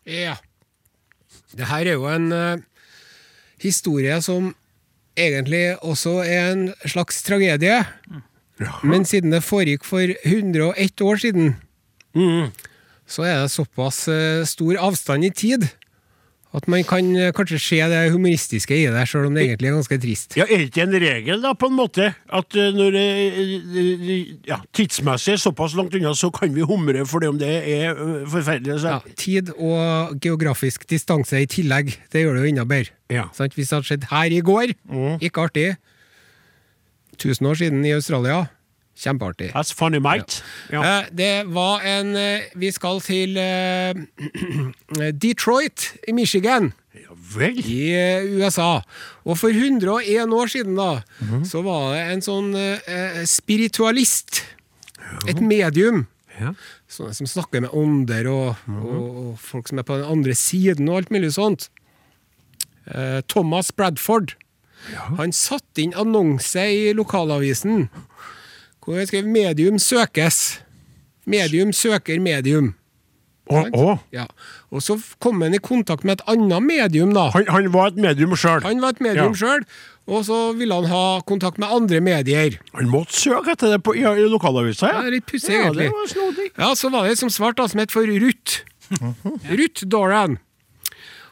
Ja. 0.06 0.36
Det 1.50 1.66
her 1.66 1.90
er 1.90 1.98
jo 1.98 2.06
en 2.06 2.30
uh, 2.30 2.62
historie 3.58 4.14
som 4.22 4.52
egentlig 5.18 5.74
også 5.82 6.20
er 6.22 6.52
en 6.52 6.62
slags 6.86 7.18
tragedie. 7.26 7.82
Men 8.86 9.02
siden 9.08 9.34
det 9.34 9.42
foregikk 9.42 9.82
for 9.88 10.14
101 10.22 11.02
år 11.02 11.18
siden, 11.18 11.54
så 13.10 13.26
er 13.26 13.42
det 13.42 13.52
såpass 13.56 14.04
uh, 14.06 14.46
stor 14.46 14.78
avstand 14.86 15.26
i 15.26 15.34
tid 15.34 15.66
at 16.52 16.64
man 16.66 16.82
kan 16.82 17.06
eh, 17.14 17.28
kanskje 17.36 17.58
se 17.62 17.76
det 17.92 17.98
humoristiske 18.10 18.74
i 18.74 18.86
det, 18.90 19.04
selv 19.08 19.28
om 19.28 19.34
det 19.38 19.44
egentlig 19.46 19.68
er 19.70 19.74
ganske 19.76 19.98
trist. 20.02 20.34
Ja, 20.36 20.44
Er 20.50 20.58
det 20.58 20.66
ikke 20.72 20.82
en 20.82 20.96
regel, 20.98 21.42
da, 21.44 21.52
på 21.54 21.68
en 21.70 21.76
måte, 21.78 22.08
at 22.26 22.56
eh, 22.58 22.72
når 22.74 22.90
det 22.96 23.06
ja, 24.48 24.58
tidsmessig 24.74 25.36
er 25.36 25.42
såpass 25.44 25.76
langt 25.78 25.94
unna, 25.94 26.10
så 26.18 26.30
kan 26.34 26.50
vi 26.54 26.66
humre 26.66 27.04
for 27.06 27.22
det 27.22 27.28
om 27.30 27.38
det 27.38 27.52
er 27.54 27.94
forferdelig? 27.94 28.30
forferdelig? 28.32 28.74
Ja, 28.82 28.98
Så. 28.98 29.14
tid 29.16 29.52
og 29.56 30.16
geografisk 30.20 30.88
distanse 30.90 31.38
i 31.42 31.46
tillegg, 31.46 31.94
det 32.12 32.24
gjør 32.24 32.34
det 32.40 32.42
jo 32.42 32.50
enda 32.54 32.64
bedre. 32.64 32.90
Ja. 33.10 33.28
Sant? 33.36 33.54
Hvis 33.54 33.70
det 33.70 33.76
hadde 33.78 33.86
skjedd 33.92 34.08
her 34.10 34.34
i 34.34 34.40
går, 34.40 34.74
ikke 35.22 35.46
artig. 35.46 35.68
1000 37.20 37.46
år 37.46 37.54
siden 37.60 37.84
i 37.84 37.92
Australia, 37.92 38.46
kjempeartig. 39.00 39.50
That's 39.54 39.72
funny, 39.76 39.98
mate. 40.02 40.42
Ja. 40.72 40.82
Ja. 40.84 40.98
Det 41.10 41.32
var 41.54 41.80
en 41.86 42.14
eh, 42.16 42.50
Vi 42.58 42.70
skal 42.74 43.00
til 43.04 43.36
eh, 43.40 43.94
Detroit 45.24 45.90
i 46.08 46.14
Michigan 46.16 46.72
ja 46.94 47.16
vel. 47.36 47.58
i 47.64 47.80
eh, 47.94 48.30
USA. 48.38 48.80
Og 49.24 49.38
for 49.38 49.54
101 49.54 50.32
år 50.34 50.50
siden, 50.50 50.76
da, 50.78 51.02
så 51.46 51.62
var 51.62 51.92
det 51.94 52.00
en 52.14 52.24
sånn 52.24 52.54
eh, 52.58 53.22
spiritualist. 53.30 54.42
Et 55.30 55.40
medium. 55.42 56.06
Ja. 56.40 56.54
Sånne 56.90 57.14
som 57.14 57.28
snakker 57.28 57.62
med 57.64 57.74
ånder 57.76 58.26
og, 58.30 58.60
og, 58.70 59.08
og 59.22 59.32
folk 59.42 59.68
som 59.70 59.80
er 59.80 59.86
på 59.86 59.98
den 60.00 60.08
andre 60.08 60.34
siden 60.38 60.88
og 60.90 61.02
alt 61.02 61.12
mulig 61.14 61.32
sånt. 61.36 61.68
Eh, 62.90 63.20
Thomas 63.30 63.70
Bradford. 63.76 64.34
Han 65.18 65.34
satte 65.36 65.82
inn 65.82 65.92
annonse 65.98 66.62
i 66.72 66.92
lokalavisen 66.96 67.90
hvor 68.90 68.98
han 68.98 69.06
skrev 69.06 69.24
'Medium 69.30 69.78
søkes'. 69.78 70.58
Medium 71.30 71.70
søker 71.72 72.18
medium. 72.20 72.74
Å, 73.50 73.60
å. 73.74 73.94
Ja. 74.14 74.26
Og 74.70 74.82
så 74.82 74.96
kom 75.22 75.42
han 75.42 75.54
i 75.54 75.58
kontakt 75.62 76.04
med 76.06 76.18
et 76.18 76.26
annet 76.30 76.62
medium, 76.62 77.14
da. 77.14 77.28
Han, 77.34 77.46
han 77.50 77.70
var 77.74 77.90
et 77.90 77.96
medium 78.02 78.34
sjøl. 78.38 78.62
Han 78.66 78.82
var 78.82 78.94
et 78.94 79.00
medium 79.02 79.34
Ja. 79.34 79.38
sjøl, 79.40 79.64
og 80.10 80.24
så 80.26 80.38
ville 80.58 80.74
han 80.74 80.86
ha 80.90 81.20
kontakt 81.26 81.58
med 81.58 81.70
andre 81.70 82.00
medier. 82.00 82.58
Han 82.74 82.90
måtte 82.90 83.14
søke 83.18 83.54
etter 83.54 83.74
det 83.74 83.82
på, 83.86 83.94
i, 83.98 84.02
i 84.06 84.28
lokalavisa, 84.30 84.90
ja. 84.90 85.02
ja. 85.06 85.14
litt 85.16 85.26
pussig, 85.26 85.54
ja, 85.54 85.64
egentlig. 85.68 85.88
det 85.90 85.98
var 85.98 86.12
snodig. 86.14 86.50
Ja, 86.58 86.74
så 86.78 86.90
var 86.94 87.08
det 87.10 87.18
som 87.18 87.30
svart 87.30 87.58
da, 87.58 87.66
som 87.70 87.82
het 87.82 87.94
for 87.94 88.06
Ruth. 88.06 88.62
Ruth 89.50 89.86
Doran. 89.86 90.38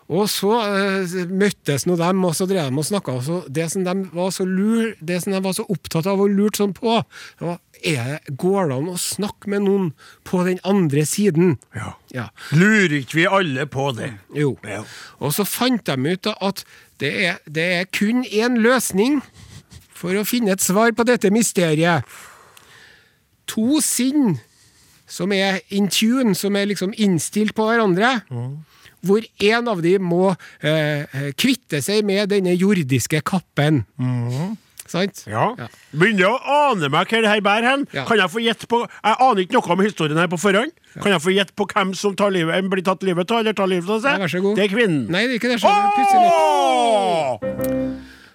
Og 0.08 0.24
så 0.32 0.50
uh, 0.56 1.16
møttes 1.28 1.84
nå 1.84 1.98
dem, 2.00 2.22
og 2.24 2.32
så 2.36 2.46
drev 2.48 2.70
de 2.70 2.80
og 2.80 2.86
snakka. 2.88 3.18
Det 3.52 3.66
som 3.72 3.84
de 3.84 3.94
var 4.14 4.30
så 4.32 4.46
lur, 4.48 4.94
det 5.04 5.20
som 5.22 5.34
de 5.34 5.40
var 5.44 5.56
så 5.56 5.66
opptatt 5.68 6.08
av 6.08 6.22
og 6.24 6.32
lurt 6.32 6.60
sånn 6.60 6.72
på, 6.76 7.00
det 7.40 7.50
var 7.50 7.58
er 7.86 8.18
Går 8.34 8.70
det 8.70 8.74
an 8.74 8.88
å 8.90 8.96
snakke 8.98 9.50
med 9.52 9.62
noen 9.66 9.90
på 10.26 10.42
den 10.46 10.58
andre 10.66 11.04
siden? 11.06 11.56
Ja. 11.76 11.92
Ja. 12.14 12.24
Lurer 12.50 12.96
ikke 13.00 13.20
vi 13.20 13.26
alle 13.30 13.68
på 13.70 13.90
det? 13.94 14.12
Jo. 14.34 14.56
Ja. 14.66 14.82
Og 15.22 15.34
så 15.36 15.46
fant 15.46 15.86
de 15.86 15.94
ut 15.94 16.26
at 16.32 16.64
det 16.98 17.12
er, 17.28 17.38
det 17.46 17.66
er 17.76 17.90
kun 17.94 18.24
én 18.26 18.58
løsning 18.64 19.20
for 19.94 20.18
å 20.18 20.26
finne 20.26 20.54
et 20.54 20.64
svar 20.64 20.90
på 20.94 21.06
dette 21.06 21.30
mysteriet. 21.34 22.06
To 23.54 23.78
sinn 23.84 24.38
som 25.08 25.32
er 25.32 25.62
in 25.72 25.88
tune, 25.88 26.34
som 26.36 26.56
er 26.58 26.68
liksom 26.68 26.92
innstilt 26.98 27.54
på 27.56 27.68
hverandre. 27.68 28.18
Hvor 29.06 29.22
en 29.22 29.68
av 29.70 29.82
dem 29.84 30.08
må 30.10 30.32
eh, 30.32 31.04
eh, 31.04 31.28
kvitte 31.38 31.82
seg 31.84 32.06
med 32.08 32.32
denne 32.32 32.54
jordiske 32.58 33.20
kappen. 33.26 33.84
Sant? 34.88 35.24
Ja. 35.28 35.50
Ja. 35.58 35.66
Begynner 35.92 36.32
å 36.32 36.38
ane 36.72 36.88
meg 36.92 37.10
hva 37.10 37.20
det 37.20 37.28
her 37.30 37.42
bærer 37.44 37.66
hen. 37.68 37.86
Ja. 37.92 38.06
Kan 38.08 38.20
jeg 38.22 38.32
få 38.32 38.40
gjette 38.40 38.68
på 38.70 38.80
Jeg 38.86 39.16
aner 39.20 39.42
ikke 39.44 39.58
noe 39.58 39.74
om 39.74 39.82
historien 39.84 40.20
her 40.20 40.30
på 40.32 40.40
forhånd. 40.40 40.72
Kan 40.96 41.12
jeg 41.12 41.22
få 41.24 41.34
gjette 41.34 41.54
på 41.58 41.68
hvem 41.68 41.92
som 41.98 42.16
tar 42.18 42.32
livet, 42.34 42.70
blir 42.72 42.84
tatt 42.86 43.04
livet 43.06 43.30
av, 43.30 43.42
eller 43.42 43.56
tar 43.56 43.68
livet 43.70 43.90
av 43.92 44.00
seg? 44.04 44.24
Ja. 44.24 44.54
Det 44.56 44.64
er 44.64 44.72
kvinnen. 44.72 45.04
Nei, 45.12 45.26
det 45.28 45.36
er 45.36 45.42
ikke 45.42 45.52
det. 45.52 45.60
Plutselig. 45.60 46.32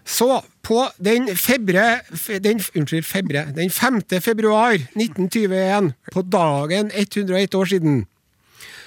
Så, 0.04 0.28
på 0.68 0.82
den 1.00 1.30
febre, 1.40 2.02
den, 2.44 2.60
unnskyld, 2.76 3.06
febre, 3.08 3.46
den 3.56 3.72
5. 3.72 4.02
februar 4.22 4.76
1921, 5.00 5.94
på 6.12 6.26
dagen 6.28 6.92
101 6.92 7.56
år 7.56 7.72
siden, 7.72 8.02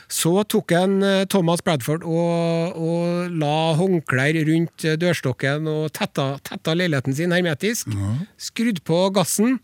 så 0.08 0.44
tok 0.46 0.72
en 0.76 1.02
eh, 1.02 1.24
Thomas 1.26 1.62
Bradford 1.66 2.04
og, 2.06 2.76
og 2.78 3.32
la 3.42 3.74
håndklær 3.78 4.38
rundt 4.46 4.84
eh, 4.86 4.94
dørstokken 5.00 5.66
og 5.70 5.88
tetta, 5.96 6.36
tetta 6.46 6.74
leiligheten 6.78 7.16
sin 7.16 7.34
hermetisk, 7.34 7.90
skrudd 8.38 8.82
på 8.86 9.00
gassen 9.16 9.58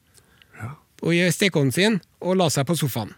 og 1.02 1.14
i 1.14 1.22
stekeovnen 1.35 1.74
sin 1.74 2.00
og 2.22 2.37
la 2.38 2.48
seg 2.50 2.66
på 2.68 2.76
sofaen. 2.78 3.14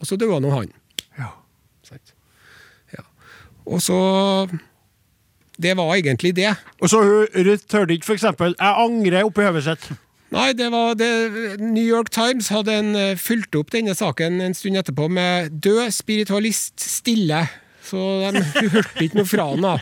Og 0.00 0.08
så 0.08 0.16
døde 0.20 0.40
nå 0.40 0.52
han. 0.52 0.70
Ja. 1.18 1.30
Ja. 2.92 3.04
Og 3.64 3.80
så 3.84 4.48
Det 5.56 5.76
var 5.76 5.94
egentlig 5.94 6.34
det. 6.36 6.50
Og 6.80 6.90
så 6.90 7.00
hun 7.02 7.46
Ruth 7.46 7.90
ikke 7.90 8.04
for 8.04 8.14
eksempel 8.14 8.56
Jeg 8.58 8.74
angrer 8.84 9.24
oppi 9.24 9.44
hodet 9.46 9.62
sitt. 9.64 9.92
Nei, 10.34 10.52
det 10.58 10.70
var 10.74 10.96
det, 10.98 11.10
New 11.62 11.84
York 11.84 12.10
Times 12.14 12.50
hadde 12.50 12.74
en, 12.74 12.94
eh, 12.98 13.18
fulgt 13.20 13.54
opp 13.58 13.70
denne 13.74 13.94
saken 13.94 14.40
en 14.42 14.56
stund 14.56 14.80
etterpå 14.80 15.06
med 15.10 15.60
'død 15.62 15.92
spiritualist 15.94 16.82
stille'. 16.82 17.46
Så 17.84 18.00
de 18.32 18.40
hørte 18.74 19.04
ikke 19.04 19.18
noe 19.20 19.28
fra 19.28 19.44
han 19.50 19.60
da. 19.60 19.74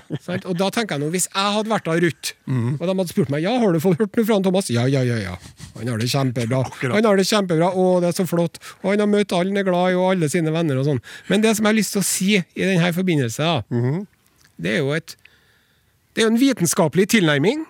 Og 0.50 0.56
da 0.58 0.68
tenker 0.74 0.98
jeg 0.98 1.04
nå, 1.04 1.10
hvis 1.14 1.28
jeg 1.30 1.54
hadde 1.56 1.70
vært 1.70 1.86
av 1.88 2.00
Ruth, 2.02 2.32
og 2.50 2.82
de 2.82 2.88
hadde 2.90 3.12
spurt 3.12 3.30
meg 3.30 3.44
ja, 3.46 3.52
har 3.62 3.72
du 3.72 3.78
fått 3.80 4.00
hørt 4.02 4.18
noe 4.18 4.26
fra 4.26 4.38
han 4.40 4.46
Thomas, 4.46 4.70
ja, 4.74 4.88
ja, 4.90 5.04
ja, 5.06 5.20
ja. 5.22 5.36
Han 5.78 5.88
har 5.88 6.02
det 6.02 6.10
kjempebra. 6.10 6.64
Akkurat. 6.66 6.96
Han 6.98 7.06
har 7.06 7.16
det 7.16 7.28
kjempebra, 7.30 7.70
å, 7.70 8.00
det 8.02 8.10
er 8.10 8.18
så 8.18 8.26
flott. 8.26 8.58
Og 8.82 8.90
han 8.90 9.04
har 9.04 9.10
møtt 9.12 9.32
alle 9.32 9.54
han 9.54 9.62
er 9.62 9.68
glad 9.70 9.94
i, 9.94 9.98
og 10.00 10.08
alle 10.10 10.28
sine 10.32 10.50
venner 10.52 10.82
og 10.82 10.88
sånn. 10.90 11.02
Men 11.30 11.46
det 11.46 11.54
som 11.54 11.64
jeg 11.64 11.70
har 11.76 11.78
lyst 11.78 11.94
til 11.94 12.02
å 12.02 12.08
si 12.10 12.30
i 12.42 12.66
denne 12.66 12.90
forbindelse, 12.98 13.38
da, 13.46 14.02
det 14.58 14.76
er 14.76 14.82
jo 14.82 14.96
et 14.98 15.16
det 16.12 16.20
er 16.20 16.26
jo 16.26 16.32
en 16.34 16.42
vitenskapelig 16.42 17.06
tilnærming. 17.14 17.62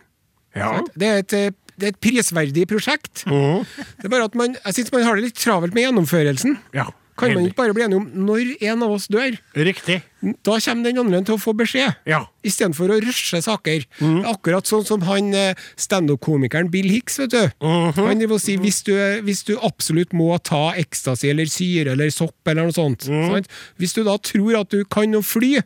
Ja. 0.59 0.81
Det 0.99 1.09
er 1.09 1.21
et, 1.23 1.33
eh, 1.33 1.51
det 1.83 1.89
er 1.91 1.95
et 1.97 2.03
prisverdig 2.05 2.65
prosjekt. 2.71 3.25
Det 3.27 4.07
er 4.07 4.13
bare 4.13 4.31
at 4.31 4.39
man, 4.39 4.55
jeg 4.63 4.79
synes 4.79 4.93
man 4.95 5.07
har 5.11 5.19
det 5.19 5.29
litt 5.33 5.41
travelt 5.43 5.75
med 5.75 5.89
gjennomførelsen. 5.89 6.61
ja. 6.79 6.89
Kan 7.21 7.35
man 7.37 7.45
ikke 7.45 7.59
bare 7.59 7.75
bli 7.77 7.83
enige 7.85 7.99
om 8.01 8.07
når 8.25 8.49
en 8.65 8.83
av 8.87 8.93
oss 8.95 9.05
dør? 9.13 9.35
Riktig. 9.55 9.99
Da 10.43 10.55
kommer 10.65 10.87
den 10.87 10.99
andre 11.03 11.19
til 11.29 11.37
å 11.37 11.41
få 11.43 11.53
beskjed. 11.55 11.99
Ja. 12.09 12.23
Istedenfor 12.43 12.89
å 12.95 12.97
rushe 13.05 13.37
saker. 13.45 13.85
Akkurat 14.31 14.67
sånn 14.67 14.87
som 14.89 15.05
han 15.05 15.29
eh, 15.37 15.53
standup-komikeren 15.77 16.71
Bill 16.73 16.89
Hicks. 16.91 17.21
vet 17.21 17.35
du. 17.37 17.53
Han 18.01 18.25
vil 18.25 18.33
si 18.41 18.57
hvis 18.57 18.81
du, 18.89 18.95
hvis 19.29 19.45
du 19.45 19.53
absolutt 19.61 20.17
må 20.17 20.33
ta 20.41 20.73
ecstasy 20.81 21.29
eller 21.31 21.53
syre 21.53 21.93
eller 21.93 22.11
sopp 22.11 22.49
eller 22.49 22.71
noe 22.71 22.75
sånt 22.79 23.05
sant? 23.07 23.53
Hvis 23.77 23.93
du 23.93 24.03
da 24.09 24.17
tror 24.17 24.63
at 24.65 24.73
du 24.73 24.81
kan 24.89 25.13
å 25.15 25.21
fly, 25.23 25.59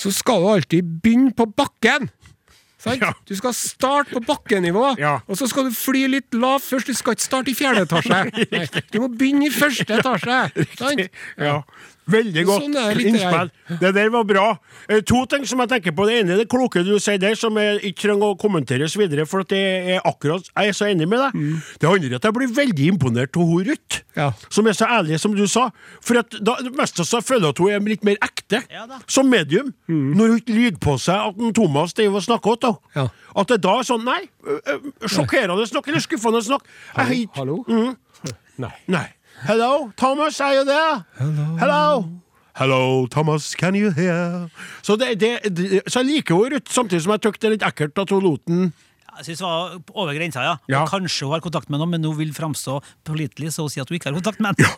så 0.00 0.12
skal 0.16 0.42
du 0.42 0.50
alltid 0.56 0.96
begynne 1.04 1.36
på 1.36 1.44
bakken. 1.52 2.08
Ja. 2.86 3.12
Du 3.28 3.34
skal 3.36 3.52
starte 3.54 4.14
på 4.16 4.22
bakkenivå, 4.24 4.96
Ja. 4.98 5.18
og 5.28 5.36
så 5.36 5.48
skal 5.50 5.64
du 5.68 5.74
fly 5.76 6.06
litt 6.08 6.32
lavt 6.32 6.64
først. 6.64 6.86
Du 6.86 6.94
skal 6.96 7.12
ikke 7.16 7.26
starte 7.26 7.50
i 7.52 7.54
fjerde 7.54 7.82
etasje. 7.84 8.20
Nei, 8.54 8.66
du 8.92 9.00
må 9.00 9.08
begynne 9.12 9.46
i 9.46 9.52
første 9.52 9.98
etasje. 10.00 10.38
Sant? 10.78 11.08
Ja. 11.36 11.62
Veldig 12.10 12.44
godt 12.48 12.62
Sånn 12.64 12.76
er 12.76 12.94
det 12.94 13.04
det 13.04 13.10
innspill. 13.12 13.50
Det 13.80 13.92
der 13.94 14.10
var 14.14 14.24
bra. 14.28 14.46
Eh, 14.88 15.00
To 15.10 15.24
ting 15.30 15.44
som 15.46 15.60
jeg 15.62 15.68
tenker 15.72 15.94
på. 15.96 16.06
Det 16.08 16.18
ene 16.20 16.34
er 16.34 16.42
det 16.42 16.48
kloke 16.50 16.82
du 16.84 16.92
sier 16.98 17.18
der, 17.22 17.34
som 17.38 17.56
jeg 17.60 17.80
ikke 17.90 18.02
trenger 18.08 18.34
å 18.34 18.38
kommenteres 18.40 18.96
videre, 18.98 19.26
for 19.30 19.40
at 19.44 19.48
det 19.54 19.60
er 19.96 20.00
akkurat 20.04 20.42
Jeg 20.56 20.68
er 20.68 20.76
så 20.76 20.88
enig 20.90 21.08
med 21.08 21.18
deg. 21.22 21.38
Det 21.80 21.88
andre 21.88 22.10
er 22.10 22.16
at 22.20 22.28
jeg 22.28 22.34
blir 22.38 22.54
veldig 22.56 22.86
imponert 22.94 23.36
av 23.36 23.46
hun 23.46 23.64
Ruth, 23.70 24.00
Mm. 24.10 24.16
Ja. 24.16 24.32
som 24.50 24.66
er 24.66 24.72
så 24.74 24.86
ærlig 24.90 25.20
som 25.20 25.34
du 25.36 25.46
sa. 25.46 25.68
For 26.02 26.18
at 26.18 26.30
da, 26.42 26.56
mest 26.76 26.98
av 27.00 27.22
føler 27.24 27.46
jeg 27.46 27.54
at 27.54 27.58
hun 27.62 27.70
er 27.70 27.80
litt 27.88 28.02
mer 28.04 28.16
ekte 28.20 28.58
Ja 28.68 28.86
som 29.06 29.30
medium, 29.30 29.72
når 29.88 30.26
hun 30.34 30.40
ikke 30.40 30.56
lyver 30.56 30.78
på 30.82 30.96
seg 30.98 31.14
at 31.14 31.54
Thomas 31.54 31.94
driver 31.94 32.16
og 32.18 32.22
snakker 32.26 32.58
til 32.60 32.72
henne. 32.74 32.78
Ja. 32.96 33.06
At 33.36 33.46
det 33.48 33.60
da 33.62 33.78
er 33.78 33.86
sånn 33.86 34.04
Nei, 34.04 34.26
ø, 34.44 34.58
ø, 34.66 35.06
sjokkerende 35.06 35.66
snakk 35.70 35.86
eller 35.88 36.00
skuffende 36.02 36.42
snakk. 36.42 36.66
Jeg 36.96 37.28
Hallo? 37.36 37.62
Mm. 37.68 37.96
Nei. 38.58 38.72
Nei. 38.88 39.06
Hello, 39.42 39.90
Thomas, 39.96 40.40
are 40.40 40.54
you 40.54 40.64
there? 40.64 41.04
Hello. 41.58 42.04
Hello. 42.54 43.06
Thomas, 43.06 43.54
can 43.54 43.74
you 43.74 43.90
hear? 43.90 44.50
Så, 44.82 44.96
det, 44.96 45.20
det, 45.20 45.38
det, 45.56 45.82
så 45.86 46.02
jeg 46.02 46.06
liker 46.06 46.36
henne, 46.36 46.58
Ruth, 46.58 46.72
samtidig 46.72 47.02
som 47.06 47.14
jeg 47.14 47.22
syns 47.24 47.40
det 47.40 47.48
er 47.48 47.54
litt 47.54 47.64
ekkelt 47.64 48.02
at 48.02 48.12
hun 48.12 48.24
lot 48.26 48.42
den 48.50 48.72
Jeg 49.16 49.24
synes 49.24 49.40
det 49.40 49.46
var 49.46 49.72
over 50.02 50.12
grensa, 50.16 50.44
ja. 50.44 50.52
Ja. 50.68 50.84
Kanskje 50.88 51.26
hun 51.26 51.34
har 51.34 51.42
kontakt 51.44 51.72
med 51.72 51.80
noen, 51.80 51.90
men 51.96 52.04
hun 52.04 52.18
vil 52.18 52.30
framstå 52.36 52.78
pålitelig, 53.04 53.54
så 53.56 53.64
hun 53.64 53.72
sier 53.72 53.84
at 53.84 53.90
hun 53.92 53.96
ikke 53.96 54.12
har 54.12 54.16
kontakt 54.16 54.40
med 54.40 54.52
en. 54.52 54.68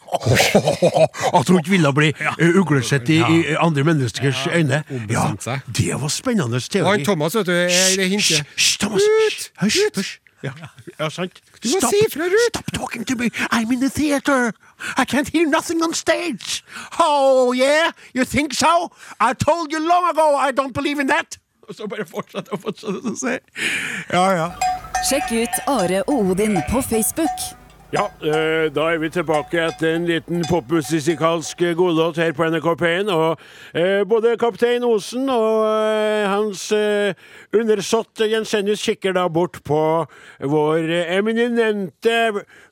At 1.38 1.51
hun 1.51 1.61
ikke 1.61 1.75
ville 1.75 1.92
bli 1.94 2.11
ja. 2.22 2.33
uglesett 2.62 3.11
i, 3.11 3.20
i 3.22 3.55
andre 3.59 3.85
menneskers 3.87 4.46
øyne. 4.51 4.83
Ja, 5.11 5.29
det 5.68 6.01
var 6.01 6.11
spennende 6.11 6.62
teori. 6.62 6.96
han. 6.96 7.07
Thomas, 7.07 7.38
vet 7.38 7.51
du, 7.51 7.55
er 7.55 7.94
det 7.98 8.11
hintet. 8.14 8.46
Hysj, 8.57 8.79
Thomas. 8.83 9.07
Hysj, 9.62 9.87
hysj. 9.98 10.18
Ja, 10.42 10.52
ja, 10.98 11.09
sant. 11.11 11.40
Du 11.62 11.68
må 11.70 11.81
si 11.88 12.00
ifra, 12.07 12.24
Ruth. 12.24 12.48
Stop 12.48 12.72
talking 12.74 13.05
to 13.07 13.14
me. 13.14 13.31
I'm 13.50 13.70
in 13.70 13.81
the 13.81 13.90
theater. 13.90 14.52
I 14.96 15.05
can't 15.05 15.28
hear 15.28 15.46
nothing 15.48 15.83
on 15.83 15.94
stage. 15.94 16.64
Oh, 16.98 17.52
yeah? 17.52 17.92
You 18.12 18.24
think 18.24 18.55
so? 18.55 18.90
I 19.20 19.35
told 19.35 19.72
you 19.72 19.78
long 19.78 20.11
ago 20.11 20.35
I 20.35 20.50
don't 20.50 20.74
believe 20.74 20.98
in 20.98 21.07
that. 21.07 21.38
Og 21.68 21.74
så 21.74 21.87
bare 21.87 22.05
fortsette 22.05 22.50
og 22.52 22.61
fortsette 22.61 23.07
å 23.07 23.14
si. 23.16 23.38
Ja, 24.11 24.24
ja. 24.35 24.48
Sjekk 25.07 25.31
ut 25.31 25.61
Are 25.70 26.02
og 26.09 26.33
Odin 26.35 26.59
på 26.70 26.83
Facebook. 26.83 27.62
Ja, 27.92 28.07
eh, 28.24 28.70
da 28.72 28.87
er 28.88 29.02
vi 29.02 29.11
tilbake 29.12 29.59
etter 29.66 29.98
en 29.98 30.07
liten 30.09 30.46
popmusikalsk 30.48 31.61
godlåt 31.76 32.16
her 32.16 32.31
på 32.33 32.46
NRK 32.48 32.68
P1. 32.81 33.11
Og 33.12 33.42
eh, 33.76 34.00
både 34.09 34.33
kaptein 34.40 34.87
Osen 34.88 35.28
og 35.28 35.66
eh, 35.66 36.24
hans 36.24 36.62
eh, 36.72 37.12
undersått 37.52 38.24
Jensenius 38.24 38.81
kikker 38.81 39.12
da 39.18 39.26
bort 39.28 39.61
på 39.68 39.83
vår 40.40 40.88
eminente 41.18 42.16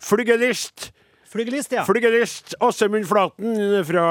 flygelist. 0.00 0.88
Flygelist, 1.30 1.70
ja. 1.76 1.84
Flygelist 1.86 2.54
Åsemund 2.60 3.06
Flaten 3.06 3.84
fra 3.86 4.04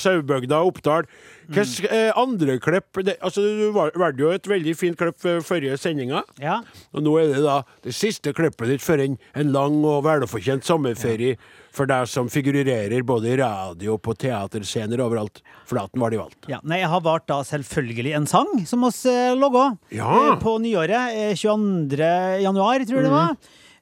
Saubygda 0.00 0.62
Oppdal. 0.64 1.04
Hvilke 1.52 1.88
eh, 1.92 2.12
andre 2.16 2.54
klipp 2.62 2.96
det, 3.04 3.18
altså, 3.20 3.42
Du 3.44 3.72
val- 3.74 3.92
valgte 3.98 4.22
jo 4.24 4.30
et 4.32 4.46
veldig 4.48 4.72
fint 4.78 4.96
klipp 4.96 5.18
for 5.20 5.42
forrige 5.44 5.76
sendinga. 5.76 6.22
ja. 6.40 6.60
Og 6.94 7.02
nå 7.04 7.12
er 7.20 7.32
det 7.34 7.42
da 7.44 7.58
det 7.84 7.92
siste 7.96 8.32
klippet 8.32 8.70
ditt 8.72 8.80
for 8.84 8.96
en, 9.02 9.18
en 9.36 9.52
lang 9.52 9.82
og 9.84 10.04
velfortjent 10.06 10.64
sommerferie 10.64 11.36
for 11.72 11.88
deg 11.88 12.08
som 12.08 12.28
figurerer 12.32 13.02
både 13.04 13.32
i 13.32 13.36
radio 13.40 13.98
på 14.00 14.14
teaterscener 14.20 15.00
overalt. 15.04 15.42
Flaten 15.68 16.00
var 16.00 16.12
de 16.12 16.20
valgt. 16.22 16.48
Ja, 16.52 16.60
nei, 16.64 16.80
Jeg 16.82 16.88
har 16.92 17.00
valgt 17.04 17.28
da 17.28 17.42
selvfølgelig 17.48 18.14
en 18.16 18.26
sang 18.30 18.48
som 18.68 18.84
oss 18.88 19.04
eh, 19.08 19.34
laga 19.36 19.74
Ja. 19.92 20.08
eh, 20.32 20.38
på 20.40 20.56
nyåret. 20.62 21.12
Eh, 21.16 21.34
22. 21.36 22.00
januar, 22.46 22.84
tror 22.88 23.02
jeg 23.02 23.08
det 23.10 23.12
var. 23.12 23.36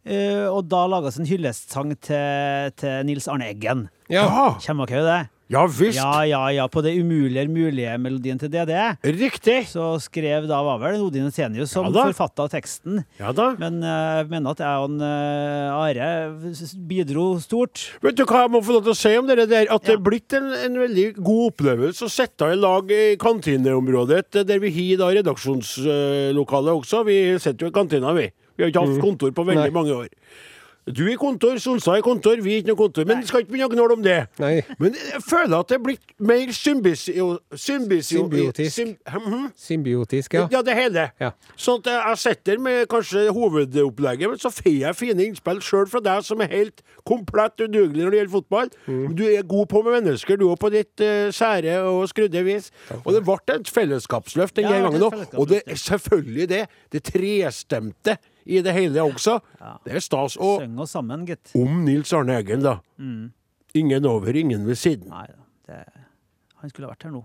Eh, 0.07 0.47
og 0.49 0.65
da 0.71 0.87
lages 0.89 1.19
en 1.21 1.29
hyllestsang 1.29 1.93
til, 2.01 2.73
til 2.81 3.05
Nils 3.09 3.29
Arne 3.29 3.51
Eggen. 3.53 3.89
Ja. 4.11 4.57
Kjenner 4.63 4.89
dere 4.91 5.07
det? 5.07 5.21
Ja 5.51 5.65
visst! 5.67 5.99
Ja, 5.99 6.23
ja, 6.23 6.45
ja. 6.55 6.69
På 6.71 6.79
det 6.79 6.93
umulige 6.95 7.43
er 7.43 7.49
mulige 7.51 7.95
melodien 7.99 8.39
til 8.39 8.53
DDE. 8.53 8.85
Riktig! 9.03 9.65
Så 9.73 9.97
skrev 9.99 10.47
da 10.47 10.61
var 10.63 10.79
vel 10.79 11.03
Odin 11.03 11.27
Senius 11.35 11.73
som 11.75 11.89
Ja 11.91 12.05
forfatta 12.13 12.47
teksten. 12.53 13.01
Ja 13.19 13.33
da. 13.35 13.49
Men 13.59 13.81
jeg 13.83 14.21
jeg 14.21 14.29
mener 14.31 14.55
at 14.55 14.63
jeg 14.63 14.85
og 14.85 14.91
en, 14.93 15.01
eh, 15.03 15.75
Are 15.75 16.71
bidro 16.87 17.41
stort. 17.43 17.99
Vet 18.05 18.19
du 18.19 18.25
hva 18.25 18.45
jeg 18.45 18.53
må 18.55 18.61
få 18.63 18.77
lov 18.77 18.85
til 18.87 18.95
å 18.95 19.01
si 19.01 19.17
om 19.19 19.27
det 19.27 19.49
der? 19.51 19.67
At 19.75 19.89
det 19.89 19.97
er 19.97 20.05
blitt 20.07 20.37
en, 20.39 20.53
en 20.55 20.79
veldig 20.85 21.07
god 21.19 21.43
opplevelse 21.51 22.07
å 22.07 22.13
sitte 22.13 22.53
i 22.53 22.59
lag 22.59 22.91
i 22.95 23.17
kantineområdet, 23.19 24.45
der 24.47 24.63
vi 24.63 24.71
har 24.77 25.03
da 25.03 25.11
redaksjonslokalet 25.19 26.79
også. 26.79 27.03
Vi 27.11 27.19
sitter 27.43 27.67
jo 27.67 27.73
i 27.73 27.75
kantina, 27.75 28.15
vi. 28.15 28.31
Vi 28.61 28.67
har 28.69 28.75
ikke 28.75 28.87
hatt 28.87 29.01
kontor 29.09 29.33
på 29.41 29.49
veldig 29.49 29.67
Nei. 29.71 29.75
mange 29.81 29.97
år. 30.05 30.09
Du 30.91 31.03
er 31.05 31.11
i 31.13 31.17
kontor, 31.21 31.59
Solstad 31.61 31.93
er 31.93 32.01
i 32.01 32.03
kontor, 32.03 32.41
vi 32.43 32.55
er 32.55 32.63
ikke 32.63 32.71
noe 32.73 32.79
kontor. 32.81 33.05
Men 33.07 33.21
skal 33.29 33.43
ikke 33.45 33.53
begynne 33.53 33.67
å 33.69 33.71
gnåle 33.75 33.95
om 33.99 34.03
det. 34.03 34.15
Nei. 34.41 34.63
Men 34.81 34.95
jeg 34.97 35.21
føler 35.23 35.61
at 35.61 35.69
det 35.71 35.77
er 35.77 35.83
blitt 35.85 36.15
mer 36.25 36.51
symbisio... 36.57 37.27
symbisio 37.55 38.23
Symbiotisk. 38.25 38.73
sym- 38.79 38.97
Mhm. 39.21 39.45
Symbiotisk, 39.61 40.35
ja. 40.35 40.47
Ja, 40.51 40.63
det 40.67 40.75
hele. 40.75 41.05
Ja. 41.21 41.31
Sånn 41.61 41.85
at 41.85 41.91
jeg 41.93 42.19
sitter 42.25 42.59
med 42.65 42.89
kanskje 42.91 43.27
hovedopplegget, 43.37 44.33
men 44.33 44.41
så 44.41 44.51
får 44.51 44.73
jeg 44.81 44.97
fine 44.99 45.29
innspill 45.29 45.61
sjøl 45.63 45.87
fra 45.93 46.01
deg 46.09 46.25
som 46.27 46.41
er 46.41 46.49
helt 46.57 46.83
komplett 47.07 47.61
udugelig 47.61 48.03
når 48.09 48.11
det 48.17 48.19
gjelder 48.23 48.35
fotball. 48.39 48.73
Mm. 48.89 49.15
Du 49.21 49.23
er 49.29 49.43
god 49.53 49.69
på 49.69 49.85
med 49.85 49.99
mennesker, 50.01 50.41
du 50.41 50.49
òg, 50.49 50.59
på 50.65 50.73
ditt 50.75 51.05
uh, 51.05 51.29
sære 51.31 51.77
og 51.87 52.09
skrudde 52.11 52.43
vis. 52.49 52.73
Og 53.05 53.13
det 53.15 53.23
ble 53.29 53.37
et 53.61 53.69
fellesskapsløft 53.71 54.57
den 54.57 54.65
Ja, 54.67 54.81
gangen 54.81 55.07
òg. 55.07 55.23
Og 55.39 55.47
det 55.53 55.63
er 55.69 55.77
selvfølgelig 55.77 56.49
det. 56.57 56.65
Det 56.91 57.05
trestemte 57.13 58.17
i 58.51 58.61
det 58.67 58.73
hele 58.77 59.05
også. 59.07 59.39
Det 59.87 59.95
er 59.99 60.03
stas. 60.05 60.35
Og 60.43 60.61
Syng 60.65 60.79
oss 60.83 60.95
sammen, 60.97 61.23
gitt. 61.29 61.53
om 61.59 61.85
Nils 61.87 62.11
Arne 62.17 62.37
Eggen, 62.41 62.65
da. 62.67 62.79
Ingen 63.79 64.07
over, 64.11 64.35
ingen 64.37 64.67
ved 64.67 64.79
siden. 64.81 65.09
Nei 65.13 65.27
da. 65.31 65.45
Det, 65.71 65.85
han 66.61 66.73
skulle 66.73 66.89
ha 66.89 66.95
vært 66.97 67.07
her 67.07 67.13
nå. 67.15 67.23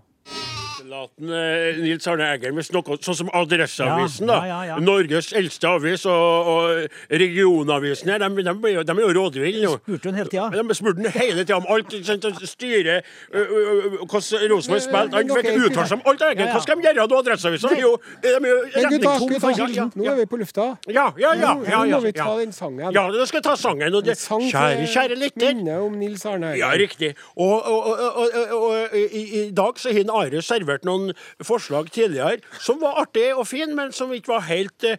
Laten, 0.84 1.30
eh, 1.32 1.76
Nils 1.80 2.06
Arne 2.06 2.26
Eggen 2.34 2.54
med 2.54 2.66
noe 2.74 2.96
sånn 3.00 3.16
som 3.16 3.30
Adresseavisen, 3.34 4.26
da. 4.28 4.36
Ja, 4.44 4.46
ja, 4.46 4.74
ja. 4.74 4.76
Norges 4.84 5.32
eldste 5.36 5.68
avis, 5.70 6.04
og, 6.10 6.50
og 6.52 7.10
regionavisen 7.10 8.10
her, 8.12 8.18
de, 8.22 8.28
de, 8.42 8.54
de, 8.60 8.72
de 8.84 8.94
er 8.96 9.00
jo 9.02 9.12
rådville 9.16 9.62
nå. 9.64 9.72
Spurte 9.80 10.10
hun 10.10 10.18
hele 10.20 10.30
tida. 10.32 10.48
De 10.52 10.76
spurte 10.76 11.02
den 11.02 11.10
hele 11.16 11.44
tida 11.44 11.56
om 11.56 11.66
alt. 11.72 11.94
ikke 11.96 12.08
sant, 12.10 12.24
og 12.28 12.42
Styret, 12.46 13.08
ø, 13.32 13.38
ø, 13.38 13.62
ø, 13.62 13.90
hvordan 14.04 14.52
Rosenborg 14.52 14.82
spilte. 14.84 15.16
Han 15.16 15.32
fikk 15.32 15.50
uttale 15.70 15.88
seg 15.90 15.96
om 15.98 16.04
alt. 16.12 16.24
Eggen. 16.26 16.50
Hva 16.52 16.60
skal 16.64 16.76
de 16.80 16.86
gjøre 16.90 17.06
nå, 17.08 17.20
Adresseavisen? 17.22 17.72
De 17.72 17.76
er 17.80 17.84
jo, 17.86 17.92
de 18.22 18.28
er 18.28 18.36
jo 18.36 18.40
Men 18.40 18.50
gutta, 18.50 19.14
retningstom 19.16 19.30
skal 19.30 19.40
for- 19.40 19.56
ja, 19.56 19.66
ja, 19.80 19.88
Nå 19.96 20.10
er 20.12 20.16
vi 20.20 20.26
på 20.34 20.40
lufta. 20.42 20.66
ja, 20.90 21.06
ja, 21.16 21.32
ja, 21.34 21.54
Nå- 21.54 21.64
ja, 21.70 21.78
nå 21.84 21.90
ja, 21.90 21.96
må 21.96 22.02
vi 22.06 22.12
ta 22.16 22.28
den 22.40 22.52
sangen. 22.52 22.92
Ja, 22.92 23.06
da 23.12 23.26
skal 23.26 23.40
jeg 23.40 23.46
ta 23.48 23.56
sangen. 23.56 23.94
Og 23.94 24.04
det, 24.04 24.16
En 24.16 24.22
sang 24.22 24.42
kjære, 24.50 24.86
kjære 24.92 25.18
lytter. 25.20 25.54
minne 25.54 25.78
om 25.86 25.98
Nils 25.98 26.24
Arne 26.26 26.52
Eggen. 26.52 26.58
Ja, 26.60 26.70
riktig. 26.76 27.14
Og, 27.36 27.56
og, 27.64 27.86
og, 27.86 28.00
og, 28.00 28.28
og, 28.36 28.62
og 28.62 28.96
i, 28.96 29.24
i 29.46 29.50
dag 29.56 29.78
så 29.80 29.92
har 29.92 30.04
Are 30.16 30.42
servert 30.42 30.65
noen 30.86 31.12
forslag 31.44 31.90
tidligere 31.94 32.40
som 32.60 32.80
var 32.80 33.00
artige 33.02 33.34
og 33.36 33.46
fine, 33.46 33.74
men 33.74 33.92
som 33.92 34.12
ikke 34.14 34.34
var 34.34 34.46
helt 34.50 34.84
eh, 34.84 34.96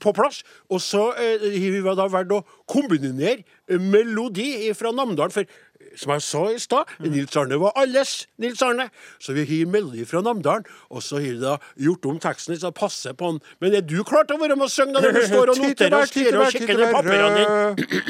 på 0.00 0.12
plass. 0.16 0.42
Og 0.70 0.80
så 0.80 1.12
eh, 1.18 1.46
har 1.56 1.70
vi 1.76 1.82
da 1.84 2.08
valgt 2.10 2.34
å 2.34 2.42
kombinere 2.68 3.42
eh, 3.68 3.80
melodi 3.80 4.72
fra 4.76 4.92
Namdalen. 4.94 5.34
For 5.34 5.46
eh, 5.46 5.62
som 5.96 6.12
jeg 6.12 6.24
sa 6.24 6.42
i 6.52 6.58
stad, 6.60 6.90
Nils 7.04 7.36
Arne 7.36 7.58
var 7.60 7.72
alles 7.80 8.26
Nils 8.42 8.62
Arne. 8.64 8.88
Så 9.22 9.32
vi 9.36 9.46
har 9.48 9.70
melodi 9.70 10.04
fra 10.08 10.22
Namdalen, 10.24 10.66
og 10.90 11.02
så 11.04 11.20
har 11.20 11.28
vi 11.30 11.40
da 11.42 11.56
gjort 11.88 12.08
om 12.10 12.20
teksten 12.22 12.58
så 12.60 12.72
passer 12.76 13.16
på 13.16 13.32
han. 13.32 13.40
Men 13.60 13.76
er 13.76 13.84
du 13.84 13.98
klar 14.04 14.26
til 14.26 14.36
å 14.38 14.42
være 14.42 14.56
med 14.58 14.68
og 14.68 14.72
synge 14.72 14.96
når 14.96 15.16
du 15.16 15.22
står 15.28 15.54
og 15.54 15.60
noterer 15.64 15.98
og 16.00 16.10
stirrer 16.10 16.40
og 16.42 16.52
kikker 16.54 16.82
ned 16.82 16.96
papirene 16.96 17.36
dine? 17.40 17.56